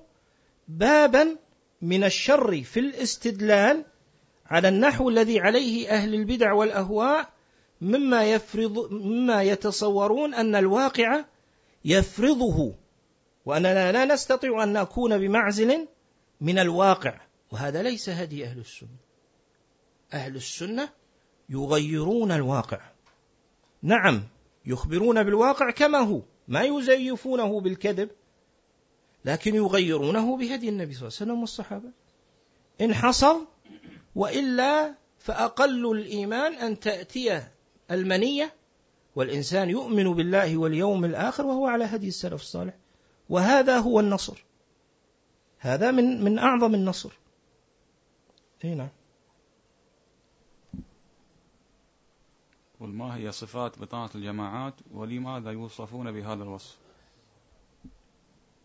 [0.68, 1.38] بابا
[1.82, 3.86] من الشر في الاستدلال
[4.46, 7.30] على النحو الذي عليه أهل البدع والأهواء
[7.82, 11.26] مما يفرض مما يتصورون أن الواقع
[11.86, 12.76] يفرضه.
[13.46, 15.88] وأننا لا نستطيع أن نكون بمعزل
[16.42, 17.22] من الواقع.
[17.52, 18.98] وهذا ليس هدي أهل السنة.
[20.14, 20.90] أهل السنة
[21.50, 22.82] يغيرون الواقع.
[23.82, 24.24] نعم
[24.66, 28.10] يخبرون بالواقع كما هو ما يزيفونه بالكذب
[29.26, 31.92] لكن يغيرونه بهدي النبي صلى الله عليه وسلم والصحابة.
[32.82, 33.46] إن حصل
[34.16, 37.44] وإلا فأقل الإيمان أن تأتي
[37.92, 38.54] المنية
[39.16, 42.74] والإنسان يؤمن بالله واليوم الآخر وهو على هدي السلف الصالح.
[43.30, 44.44] وهذا هو النصر.
[45.60, 47.12] هذا من من أعظم النصر.
[48.64, 48.90] أي نعم.
[52.80, 56.78] وما هي صفات بطانة الجماعات ولماذا يوصفون بهذا الوصف؟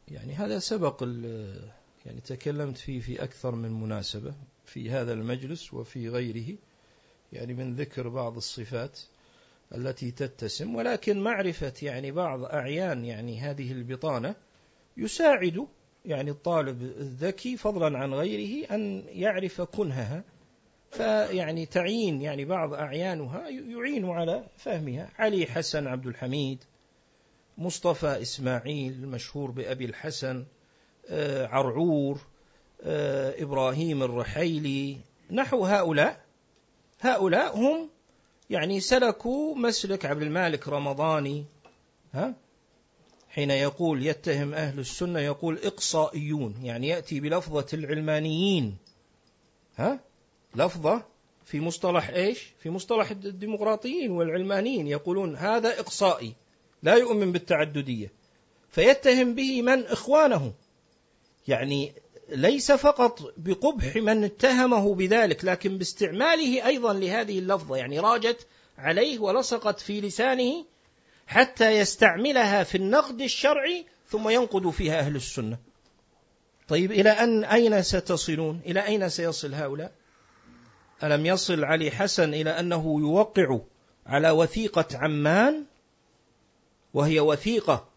[0.08, 1.02] يعني هذا سبق
[2.06, 4.34] يعني تكلمت فيه في أكثر من مناسبة
[4.64, 6.56] في هذا المجلس وفي غيره
[7.32, 9.00] يعني من ذكر بعض الصفات
[9.74, 10.74] التي تتسم.
[10.74, 14.34] ولكن معرفة يعني بعض أعيان يعني هذه البطانة
[14.96, 15.66] يساعد
[16.04, 20.24] يعني الطالب الذكي فضلا عن غيره أن يعرف كنهها
[20.92, 25.08] فيعني تعيين يعني بعض أعيانها يعين على فهمها.
[25.18, 26.64] علي حسن عبد الحميد
[27.58, 30.44] مصطفى إسماعيل المشهور بأبي الحسن
[31.08, 32.20] آه، عرعور
[32.82, 34.96] آه، إبراهيم الرحيلي
[35.30, 36.20] نحو هؤلاء.
[37.00, 37.88] هؤلاء هم
[38.50, 41.44] يعني سلكوا مسلك عبد المالك رمضاني
[42.14, 42.34] ها؟
[43.28, 48.76] حين يقول يتهم أهل السنة يقول إقصائيون يعني يأتي بلفظة العلمانيين
[49.76, 50.00] ها؟
[50.54, 51.02] لفظة
[51.44, 56.34] في مصطلح إيش في مصطلح الديمقراطيين والعلمانيين يقولون هذا إقصائي
[56.82, 58.12] لا يؤمن بالتعددية
[58.70, 60.52] فيتهم به من إخوانه
[61.48, 61.92] يعني
[62.28, 68.46] ليس فقط بقبح من اتهمه بذلك لكن باستعماله أيضا لهذه اللفظة يعني راجت
[68.78, 70.64] عليه ولصقت في لسانه
[71.26, 75.58] حتى يستعملها في النقد الشرعي ثم ينقد فيها أهل السنة.
[76.68, 79.92] طيب إلى أن أين ستصلون؟ إلى أين سيصل هؤلاء؟
[81.02, 83.60] ألم يصل علي حسن إلى أنه يوقع
[84.06, 85.64] على وثيقة عمان؟
[86.94, 87.88] وهي وثيقة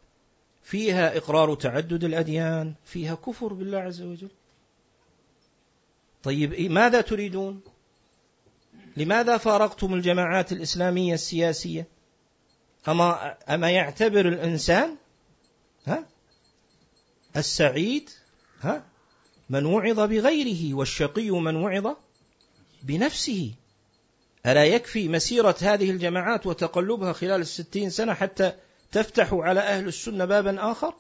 [0.63, 4.29] فيها إقرار تعدد الأديان فيها كفر بالله عز وجل.
[6.23, 7.61] طيب ماذا تريدون؟
[8.97, 11.87] لماذا فارقتم الجماعات الإسلامية السياسية؟
[12.87, 14.95] أما, أما يعتبر الإنسان
[15.85, 16.05] ها
[17.37, 18.09] السعيد
[18.61, 18.83] ها
[19.49, 21.95] من وعظ بغيره والشقي من وعظ
[22.85, 23.51] بنفسه.
[24.45, 28.53] ألا يكفي مسيرة هذه الجماعات وتقلبها خلال الستين سنة حتى
[28.91, 30.93] تفتح على أهل السنة بابا آخر؟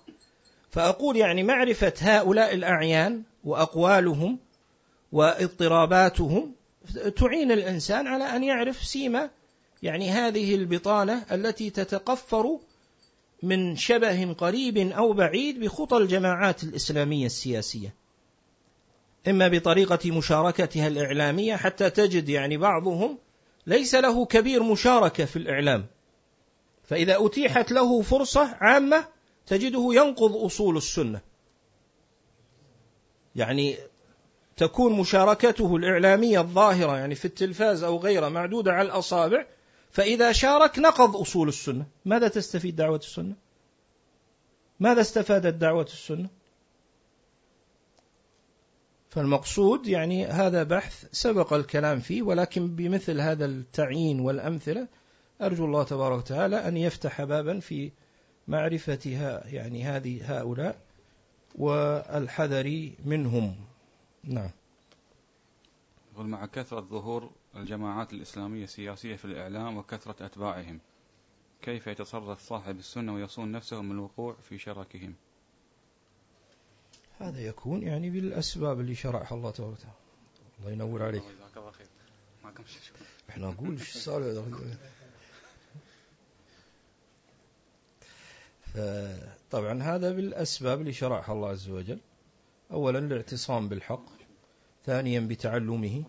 [0.71, 4.39] فأقول يعني معرفة هؤلاء الأعيان وأقوالهم
[5.11, 6.51] واضطراباتهم
[7.15, 9.29] تعين الإنسان على أن يعرف سيمة
[9.83, 12.59] يعني هذه البطانة التي تتقفر
[13.43, 17.93] من شبه قريب أو بعيد بخطى الجماعات الإسلامية السياسية.
[19.27, 23.17] إما بطريقة مشاركتها الإعلامية حتى تجد يعني بعضهم
[23.67, 25.85] ليس له كبير مشاركة في الإعلام.
[26.83, 29.07] فإذا أتيحت له فرصة عامة
[29.45, 31.21] تجده ينقض أصول السنة.
[33.35, 33.77] يعني
[34.57, 39.45] تكون مشاركته الإعلامية الظاهرة يعني في التلفاز أو غيره معدودة على الأصابع
[39.91, 41.85] فإذا شارك نقض أصول السنة.
[42.05, 43.35] ماذا تستفيد دعوة السنة؟
[44.79, 46.29] ماذا استفادت دعوة السنة؟
[49.15, 54.87] فالمقصود يعني هذا بحث سبق الكلام فيه ولكن بمثل هذا التعيين والأمثلة
[55.41, 57.91] أرجو الله تبارك وتعالى أن يفتح بابا في
[58.47, 60.79] معرفتها يعني هذه هؤلاء
[61.55, 63.55] والحذر منهم.
[64.23, 64.49] نعم.
[66.17, 70.79] مع كثرة ظهور الجماعات الإسلامية السياسية في الإعلام وكثرة أتباعهم
[71.61, 75.15] كيف يتصرف صاحب السنة ويصون نفسه من الوقوع في شركهم
[77.19, 79.95] هذا يكون يعني بالأسباب اللي شرعها الله تبارك وتعالى.
[80.59, 81.23] الله ينور عليك.
[83.29, 84.43] إحنا نقول إيش صار؟
[89.51, 91.99] طبعا هذا بالأسباب اللي شرعها الله عز وجل.
[92.71, 94.05] أولا الاعتصام بالحق
[94.85, 96.03] ثانيا بتعلمه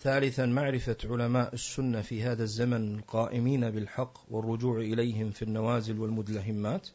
[0.00, 6.88] ثالثا معرفة علماء السنة في هذا الزمن القائمين بالحق والرجوع إليهم في النوازل والمدلهمات.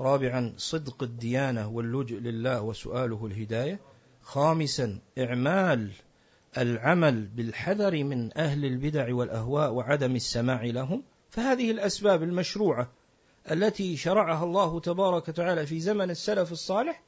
[0.00, 3.80] رابعا صدق الديانة واللجء لله وسؤاله الهداية.
[4.22, 5.90] خامسا إعمال
[6.58, 11.02] العمل بالحذر من أهل البدع والأهواء وعدم السماع لهم.
[11.30, 12.92] فهذه الأسباب المشروعة
[13.50, 17.02] التي شرعها الله تبارك وتعالى في زمن السلف الصالح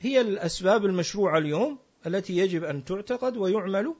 [0.00, 3.94] هي الأسباب المشروعة اليوم التي يجب أن تعتقد ويعمل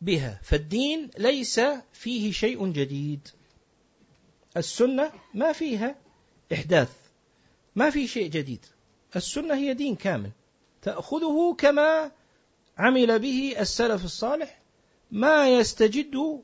[0.00, 0.40] بها.
[0.42, 1.60] فالدين ليس
[1.92, 3.28] فيه شيء جديد.
[4.56, 5.96] السنة ما فيها
[6.52, 7.03] إحداث.
[7.76, 8.66] ما في شيء جديد.
[9.16, 10.30] السنة هي دين كامل.
[10.82, 12.10] تأخذه كما
[12.78, 14.58] عمل به السلف الصالح
[15.10, 16.42] ما يستجد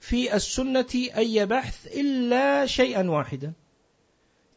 [0.00, 3.52] في السنة أي بحث إلا شيئا واحدا.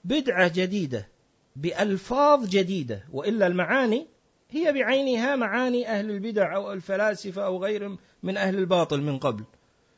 [0.03, 1.07] بدعة جديدة
[1.55, 4.07] بألفاظ جديدة وإلا المعاني
[4.49, 9.43] هي بعينها معاني أهل البدع أو الفلاسفة أو غيرهم من أهل الباطل من قبل.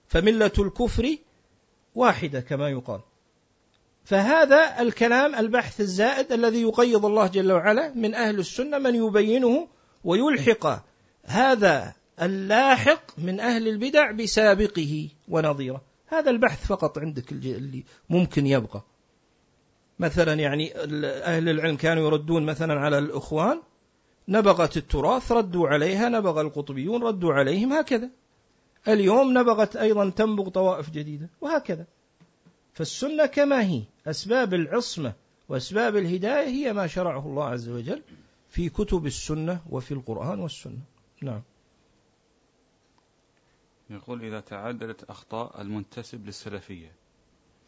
[0.07, 1.18] فملة الكفر
[1.95, 3.01] واحدة كما يقال.
[4.08, 9.68] فهذا الكلام البحث الزائد الذي يقيض الله جل وعلا من أهل السنة من يبينه
[10.03, 10.84] ويلحق
[11.24, 15.82] هذا اللاحق من أهل البدع بسابقه ونظيره.
[16.08, 18.84] هذا البحث فقط عندك اللي ممكن يبقى.
[19.99, 23.62] مثلا يعني أهل العلم كانوا يردون مثلا على الإخوان
[24.28, 28.10] نبغت التراث ردوا عليها نبغ القطبيون ردوا عليهم هكذا.
[28.88, 31.86] اليوم نبغت أيضا تنبغ طوائف جديدة وهكذا.
[32.78, 35.14] فالسنة كما هي أسباب العصمة
[35.50, 38.02] وأسباب الهداية هي ما شرعه الله عز وجل
[38.50, 40.80] في كتب السنة وفي القرآن والسنة.
[41.22, 41.42] نعم.
[43.90, 46.92] يقول إذا تعددت أخطاء المنتسب للسلفية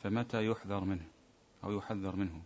[0.04, 1.08] فمتى يحذر منه
[1.64, 2.42] أو يحذر منه؟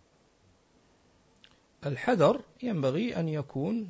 [1.86, 3.88] الحذر ينبغي أن يكون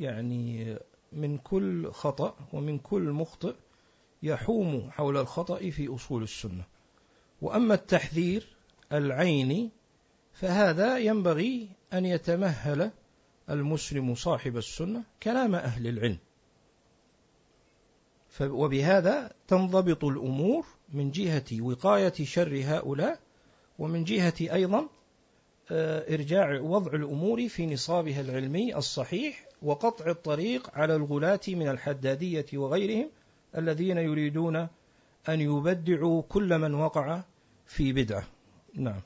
[0.00, 0.76] يعني
[1.12, 3.54] من كل خطأ ومن كل مخطئ
[4.22, 6.64] يحوم حول الخطأ في أصول السنة.
[7.42, 8.46] وأما التحذير
[8.92, 9.70] العيني
[10.32, 12.90] فهذا ينبغي أن يتمهل
[13.50, 16.18] المسلم صاحب السنة كلام أهل العلم.
[18.40, 23.18] وبهذا تنضبط الأمور من جهة وقاية شر هؤلاء
[23.78, 24.88] ومن جهة أيضا
[25.70, 33.10] آه، إرجاع وضع الأمور في نصابها العلمي الصحيح وقطع الطريق على الغلاة من الحدادية وغيرهم
[33.56, 34.68] الذين يريدون
[35.28, 37.22] أن يبدعوا كل من وقع
[37.66, 38.24] في بدعة.
[38.74, 39.00] نعم.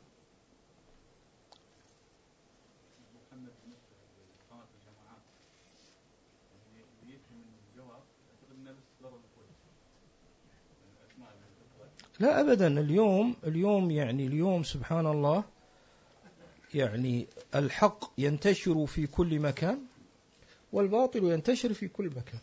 [12.20, 12.80] لا ابدا.
[12.80, 15.44] اليوم اليوم يعني اليوم سبحان الله
[16.74, 19.78] يعني الحق ينتشر في كل مكان
[20.72, 22.40] والباطل ينتشر في كل مكان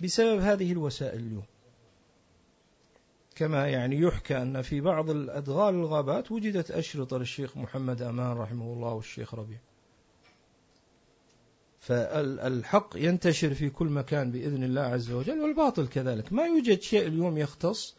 [0.00, 1.44] بسبب هذه الوسائل اليوم.
[3.32, 8.92] كما يعني يحكى أن في بعض الأدغال الغابات وجدت أشرطة للشيخ محمد أمان رحمه الله
[8.94, 9.58] والشيخ ربيع.
[11.80, 16.32] فالحق ينتشر في كل مكان بإذن الله عز وجل والباطل كذلك.
[16.32, 17.96] ما يوجد شيء اليوم يختص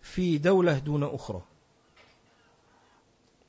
[0.00, 1.42] في دولة دون أخرى.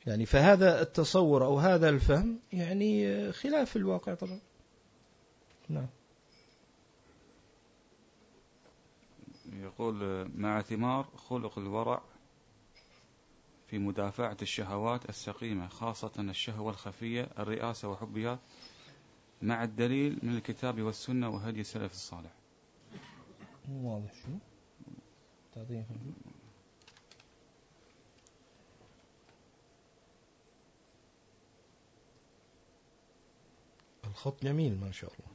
[0.05, 4.39] يعني فهذا التصور أو هذا الفهم يعني خلاف الواقع طبعا.
[5.69, 5.88] نعم.
[9.54, 12.02] يقول مع ثمار خلق الورع
[13.68, 18.39] في مدافعة الشهوات السقيمة خاصة الشهوة الخفية الرئاسة وحبها
[19.41, 22.32] مع الدليل من الكتاب والسنة وهدي السلف الصالح.
[23.68, 24.30] مو واضح شو؟
[25.56, 25.86] تعطيه
[34.08, 35.28] الخط جميل ما شاء الله.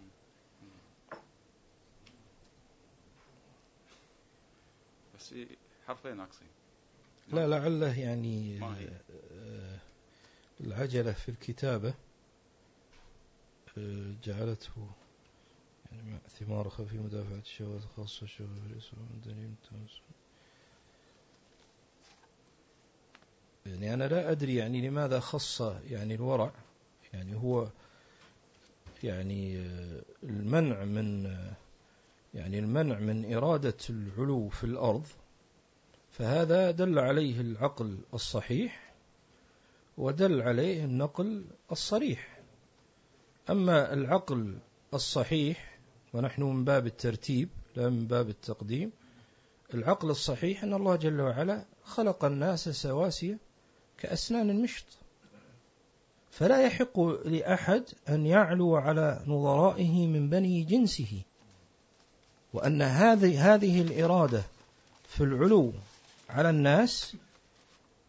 [5.25, 5.35] بس
[5.87, 6.49] حرفين ناقصين.
[7.33, 9.79] لا لعله يعني آه،
[10.61, 11.95] العجلة في الكتابة
[13.79, 14.91] آه، جعلته
[15.93, 19.55] يعني ثمار خفي مدافعة الشهوات خاصة الشهوات الإسلام دليل
[23.67, 26.53] يعني أنا لا أدري يعني لماذا خص يعني الورع.
[27.13, 27.69] يعني هو
[29.03, 31.27] يعني آه، المنع من
[32.35, 35.07] يعني المنع من إرادة العلو في الأرض
[36.11, 38.95] فهذا دل عليه العقل الصحيح
[39.99, 42.41] ودل عليه النقل الصريح.
[43.51, 44.59] أما العقل
[44.95, 45.79] الصحيح
[46.13, 48.93] ونحن من باب الترتيب لا من باب التقديم
[49.75, 53.39] العقل الصحيح أن الله جل وعلا خلق الناس سواسية
[53.99, 54.87] كأسنان المشط.
[56.31, 61.23] فلا يحق لأحد أن يعلو على نظرائه من بني جنسه.
[62.55, 64.43] وأن هذه هذه الإرادة
[65.09, 65.73] في العلو
[66.31, 67.17] على الناس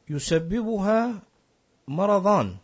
[0.09, 1.21] يسببها
[1.87, 2.57] مرضان.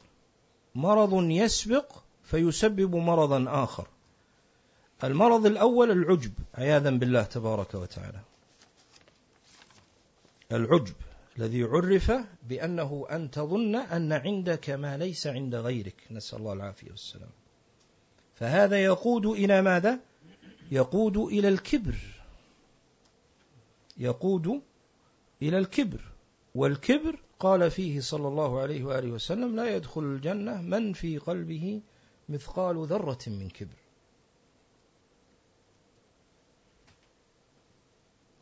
[0.75, 1.85] مرض يسبق
[2.23, 3.87] فيسبب مرضا آخر.
[5.03, 8.19] المرض الأول العجب عياذا بالله تبارك وتعالى.
[10.51, 10.95] العجب
[11.37, 12.11] الذي عرف
[12.49, 15.95] بأنه أن تظن أن عندك ما ليس عند غيرك.
[16.11, 17.29] نسأل الله العافية والسلام.
[18.35, 19.99] فهذا يقود إلى ماذا؟
[20.71, 21.95] يقود إلى الكبر.
[23.97, 24.61] يقود
[25.41, 26.01] إلى الكبر.
[26.55, 31.81] والكبر قال فيه صلى الله عليه وآله وسلم لا يدخل الجنة من في قلبه
[32.29, 33.77] مثقال ذرة من كبر.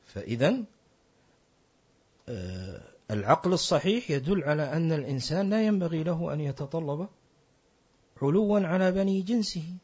[0.06, 0.64] فإذا
[2.30, 7.08] آه، العقل الصحيح يدل على أن الإنسان لا ينبغي له أن يتطلب
[8.22, 9.78] علوا على بني جنسه.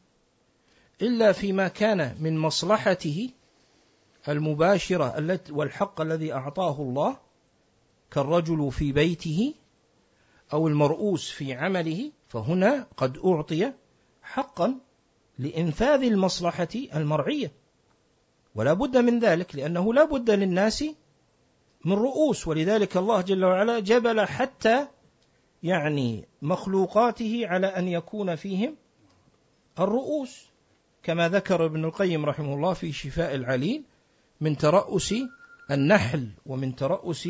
[1.02, 3.30] إلا فيما كان من مصلحته
[4.28, 7.16] المباشرة والحق الذي أعطاه الله
[8.10, 9.54] كالرجل في بيته
[10.52, 13.72] أو المرؤوس في عمله فهنا قد أعطي
[14.22, 14.78] حقا
[15.38, 17.52] لإنفاذ المصلحة المرعية.
[18.54, 20.84] ولا بد من ذلك لأنه لا بد للناس
[21.84, 24.86] من رؤوس ولذلك الله جل وعلا جبل حتى
[25.62, 28.76] يعني مخلوقاته على أن يكون فيهم
[29.78, 30.55] الرؤوس.
[31.06, 33.84] كما ذكر ابن القيم رحمه الله في شفاء العليل
[34.40, 35.14] من ترأس
[35.70, 37.28] النحل ومن ترأس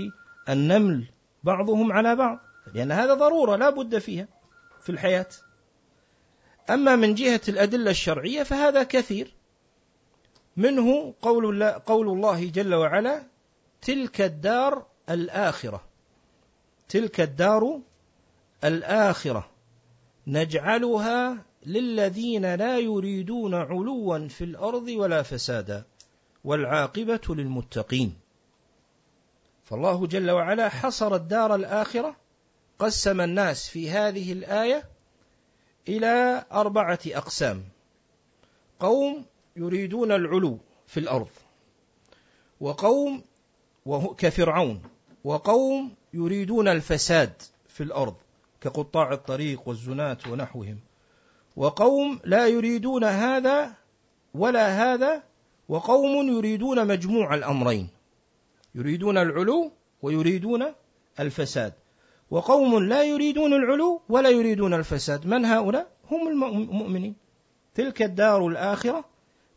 [0.48, 1.04] النمل
[1.44, 2.38] بعضهم على بعض.
[2.74, 4.28] لأن هذا ضرورة لا بد فيها
[4.80, 5.26] في الحياة.
[6.70, 9.34] أما من جهة الأدلة الشرعية فهذا كثير.
[10.56, 13.22] منه قول الله, قول الله جل وعلا
[13.82, 15.84] تلك الدار الآخرة.
[16.88, 17.80] تلك الدار
[18.64, 19.50] الآخرة.
[20.26, 25.84] نجعلها للذين لا يريدون علوا في الأرض ولا فسادا
[26.44, 28.18] والعاقبة للمتقين.
[29.64, 32.16] فالله جل وعلا حصر الدار الآخرة
[32.78, 34.84] قسم الناس في هذه الآية
[35.88, 37.64] إلى أربعة أقسام.
[38.80, 39.24] قوم
[39.56, 41.28] يريدون العلو في الأرض
[42.60, 43.24] وقوم
[44.18, 44.82] كفرعون
[45.24, 48.16] وقوم يريدون الفساد في الأرض
[48.60, 50.85] كقطاع الطريق والزناة ونحوهم.
[51.56, 53.74] وقوم لا يريدون هذا
[54.34, 55.22] ولا هذا
[55.68, 57.88] وقوم يريدون مجموع الأمرين.
[58.74, 59.72] يريدون العلو
[60.02, 60.72] ويريدون
[61.20, 61.72] الفساد.
[62.30, 65.26] وقوم لا يريدون العلو ولا يريدون الفساد.
[65.26, 67.14] من هؤلاء؟ هم المؤمنين.
[67.74, 69.04] تلك الدار الآخرة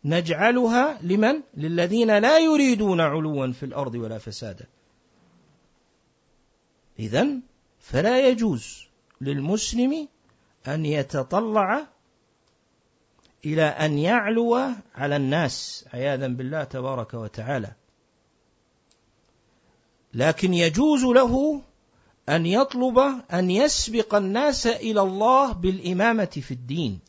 [0.05, 4.65] نجعلها لمن؟ للذين لا يريدون علوا في الأرض ولا فسادا.
[6.99, 7.27] إذا
[7.79, 8.87] فلا يجوز
[9.21, 10.07] للمسلم
[10.73, 11.87] أن يتطلع
[13.45, 14.55] إلى أن يعلو
[14.95, 17.71] على الناس عياذا بالله تبارك وتعالى.
[20.13, 21.61] لكن يجوز له
[22.29, 22.99] أن يطلب
[23.33, 26.99] أن يسبق الناس إلى الله بالإمامة في الدين.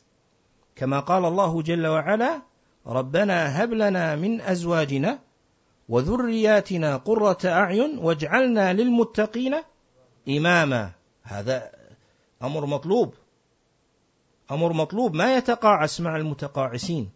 [0.75, 2.41] كما قال الله جل وعلا
[2.87, 5.19] ربنا هب لنا من أزواجنا
[5.89, 9.55] وذرياتنا قرة أعين واجعلنا للمتقين
[10.29, 10.91] إماما.
[11.23, 11.71] هذا
[12.43, 13.13] أمر مطلوب.
[14.51, 17.09] أمر مطلوب ما يتقاعس مع المتقاعسين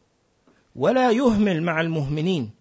[0.75, 2.51] ولا يهمل مع المهملين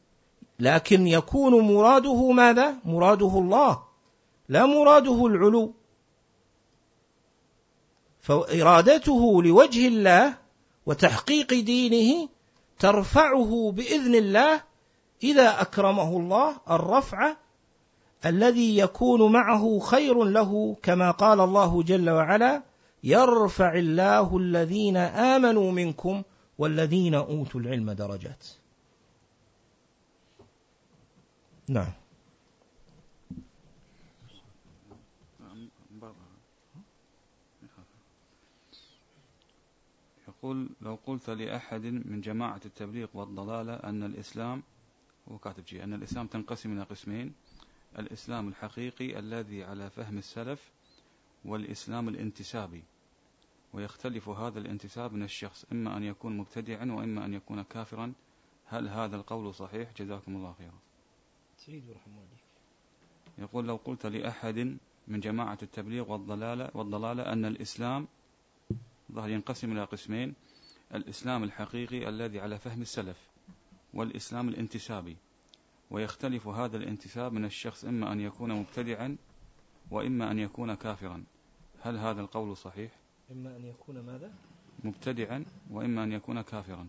[0.58, 3.82] لكن يكون مراده ماذا؟ مراده الله
[4.48, 5.74] لا مراده العلو
[8.20, 10.34] فإرادته لوجه الله
[10.86, 12.28] وتحقيق دينه
[12.78, 14.60] ترفعه بإذن الله
[15.22, 17.36] إذا أكرمه الله الرفع
[18.26, 22.62] الذي يكون معه خير له كما قال الله جل وعلا
[23.04, 26.22] يرفع الله الذين آمنوا منكم
[26.58, 28.46] والذين أوتوا العلم درجات.
[31.68, 31.92] نعم.
[40.28, 44.62] يقول لو قلت لأحد من جماعة التبليغ والضلالة أن الإسلام
[45.28, 47.32] هو كاتب شيء أن الإسلام تنقسم إلى قسمين
[47.98, 50.70] الإسلام الحقيقي الذي على فهم السلف
[51.44, 52.82] والإسلام الانتسابي.
[53.74, 58.12] ويختلف هذا الانتساب من الشخص إما أن يكون مبتدعا وإما أن يكون كافرا.
[58.66, 60.78] هل هذا القول صحيح؟ جزاكم الله خيرا.
[63.38, 64.76] يقول لو قلت لأحد
[65.08, 68.08] من جماعة التبليغ والضلالة, والضلالة أن الإسلام
[69.12, 70.34] ظهر ينقسم إلى قسمين
[70.94, 73.30] الإسلام الحقيقي الذي على فهم السلف
[73.94, 75.16] والإسلام الانتسابي.
[75.90, 79.16] ويختلف هذا الانتساب من الشخص إما أن يكون مبتدعا
[79.90, 81.24] وإما أن يكون كافرا.
[81.82, 84.32] هل هذا القول صحيح؟ إما أن يكون ماذا؟
[84.84, 86.88] مبتدعا وإما أن يكون كافرا.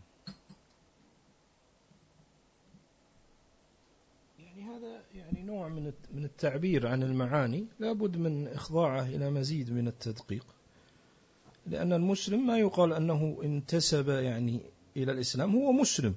[4.40, 9.88] يعني هذا يعني نوع من من التعبير عن المعاني لابد من إخضاعه إلى مزيد من
[9.88, 10.46] التدقيق.
[11.68, 14.62] لأن المسلم ما يقال أنه انتسب يعني
[14.98, 16.16] إلى الإسلام هو مسلم.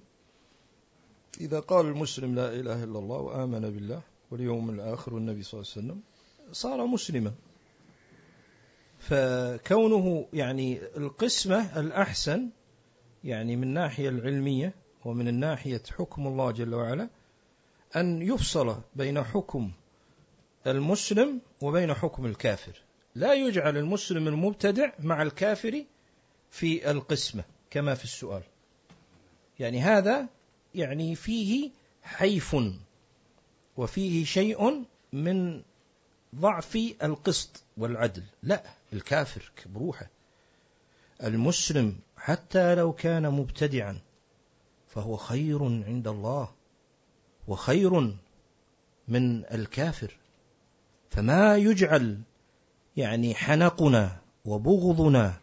[1.40, 5.86] إذا قال المسلم لا إله إلا الله وآمن بالله واليوم الآخر والنبي صلى الله عليه
[5.86, 6.01] وسلم
[6.53, 7.32] صار مسلما.
[8.98, 12.48] فكونه يعني القسمة الأحسن
[13.24, 17.08] يعني من الناحية العلمية ومن الناحية حكم الله جل وعلا
[17.96, 19.70] أن يفصل بين حكم
[20.66, 22.82] المسلم وبين حكم الكافر.
[23.14, 25.84] لا يجعل المسلم المبتدع مع الكافر
[26.50, 28.42] في القسمة كما في السؤال.
[29.58, 30.28] يعني هذا
[30.74, 31.70] يعني فيه
[32.02, 32.56] حيف
[33.76, 35.62] وفيه شيء من
[36.34, 38.22] ضعف القسط والعدل.
[38.42, 40.10] لا الكافر بروحه
[41.24, 43.98] المسلم حتى لو كان مبتدعا
[44.88, 46.48] فهو خير عند الله
[47.48, 48.14] وخير
[49.09, 50.16] من الكافر.
[51.10, 52.20] فما يجعل
[52.96, 55.34] يعني حنقنا وبغضنا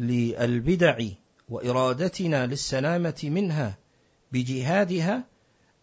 [0.00, 0.98] للبدع
[1.48, 3.78] وإرادتنا للسلامة منها
[4.32, 5.24] بجهادها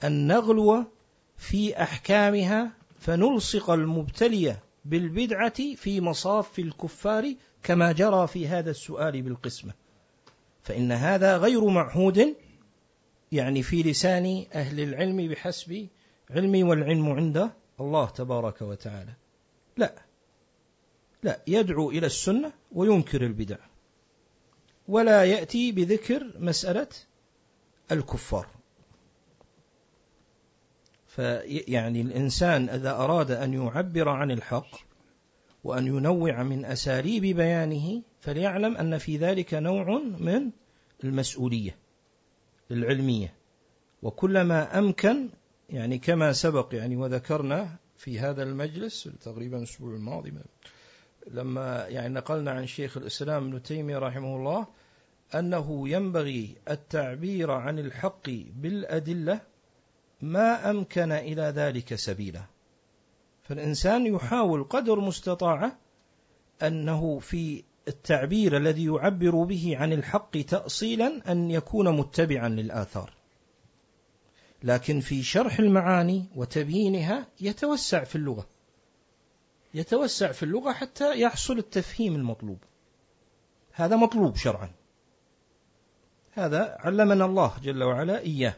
[0.04, 0.86] أن نغلو
[1.38, 9.74] في أحكامها فنلصق المبتلي بالبدعة في مصاف الكفار كما جرى في هذا السؤال بالقسمة.
[10.64, 12.36] فإن هذا غير معهود
[13.32, 15.88] يعني في لسان أهل العلم بحسب
[16.30, 19.14] علمي والعلم عند الله تبارك وتعالى.
[19.78, 19.94] لا
[21.24, 23.58] لا يدعو إلى السنة وينكر البدع.
[24.88, 26.88] ولا يأتي بذكر مسألة
[27.92, 28.57] الكفار.
[31.18, 34.68] فيعني الإنسان إذا أراد أن يعبر عن الحق
[35.64, 40.52] وأن ينوع من أساليب بيانه فليعلم أن في ذلك نوع من
[41.04, 41.78] المسؤولية
[42.72, 43.34] العلمية.
[44.02, 45.30] وكلما أمكن
[45.70, 50.34] يعني كما سبق يعني وذكرنا في هذا المجلس تقريبا الأسبوع الماضي
[51.32, 54.68] لما يعني نقلنا عن شيخ الإسلام ابن تيمية رحمه الله
[55.36, 59.57] أنه ينبغي التعبير عن الحق بالأدلة
[60.22, 62.44] ما أمكن إلى ذلك سبيلا.
[63.44, 65.78] فالإنسان يحاول قدر مستطاعة
[66.64, 73.14] أنه في التعبير الذي يعبر به عن الحق تأصيلا أن يكون متبعا للآثار.
[74.64, 78.48] لكن في شرح المعاني وتبيينها يتوسع في اللغة.
[79.74, 82.60] يتوسع في اللغة حتى يحصل التفهيم المطلوب.
[83.72, 84.72] هذا مطلوب شرعا.
[86.32, 88.56] هذا علمنا الله جل وعلا إياه.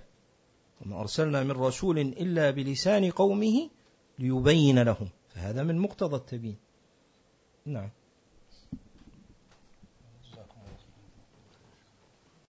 [0.82, 3.70] وما أرسلنا من رسول إلا بلسان قومه
[4.20, 5.10] ليبين لهم.
[5.30, 6.58] فهذا من مقتضى التبيين.
[7.66, 7.90] نعم.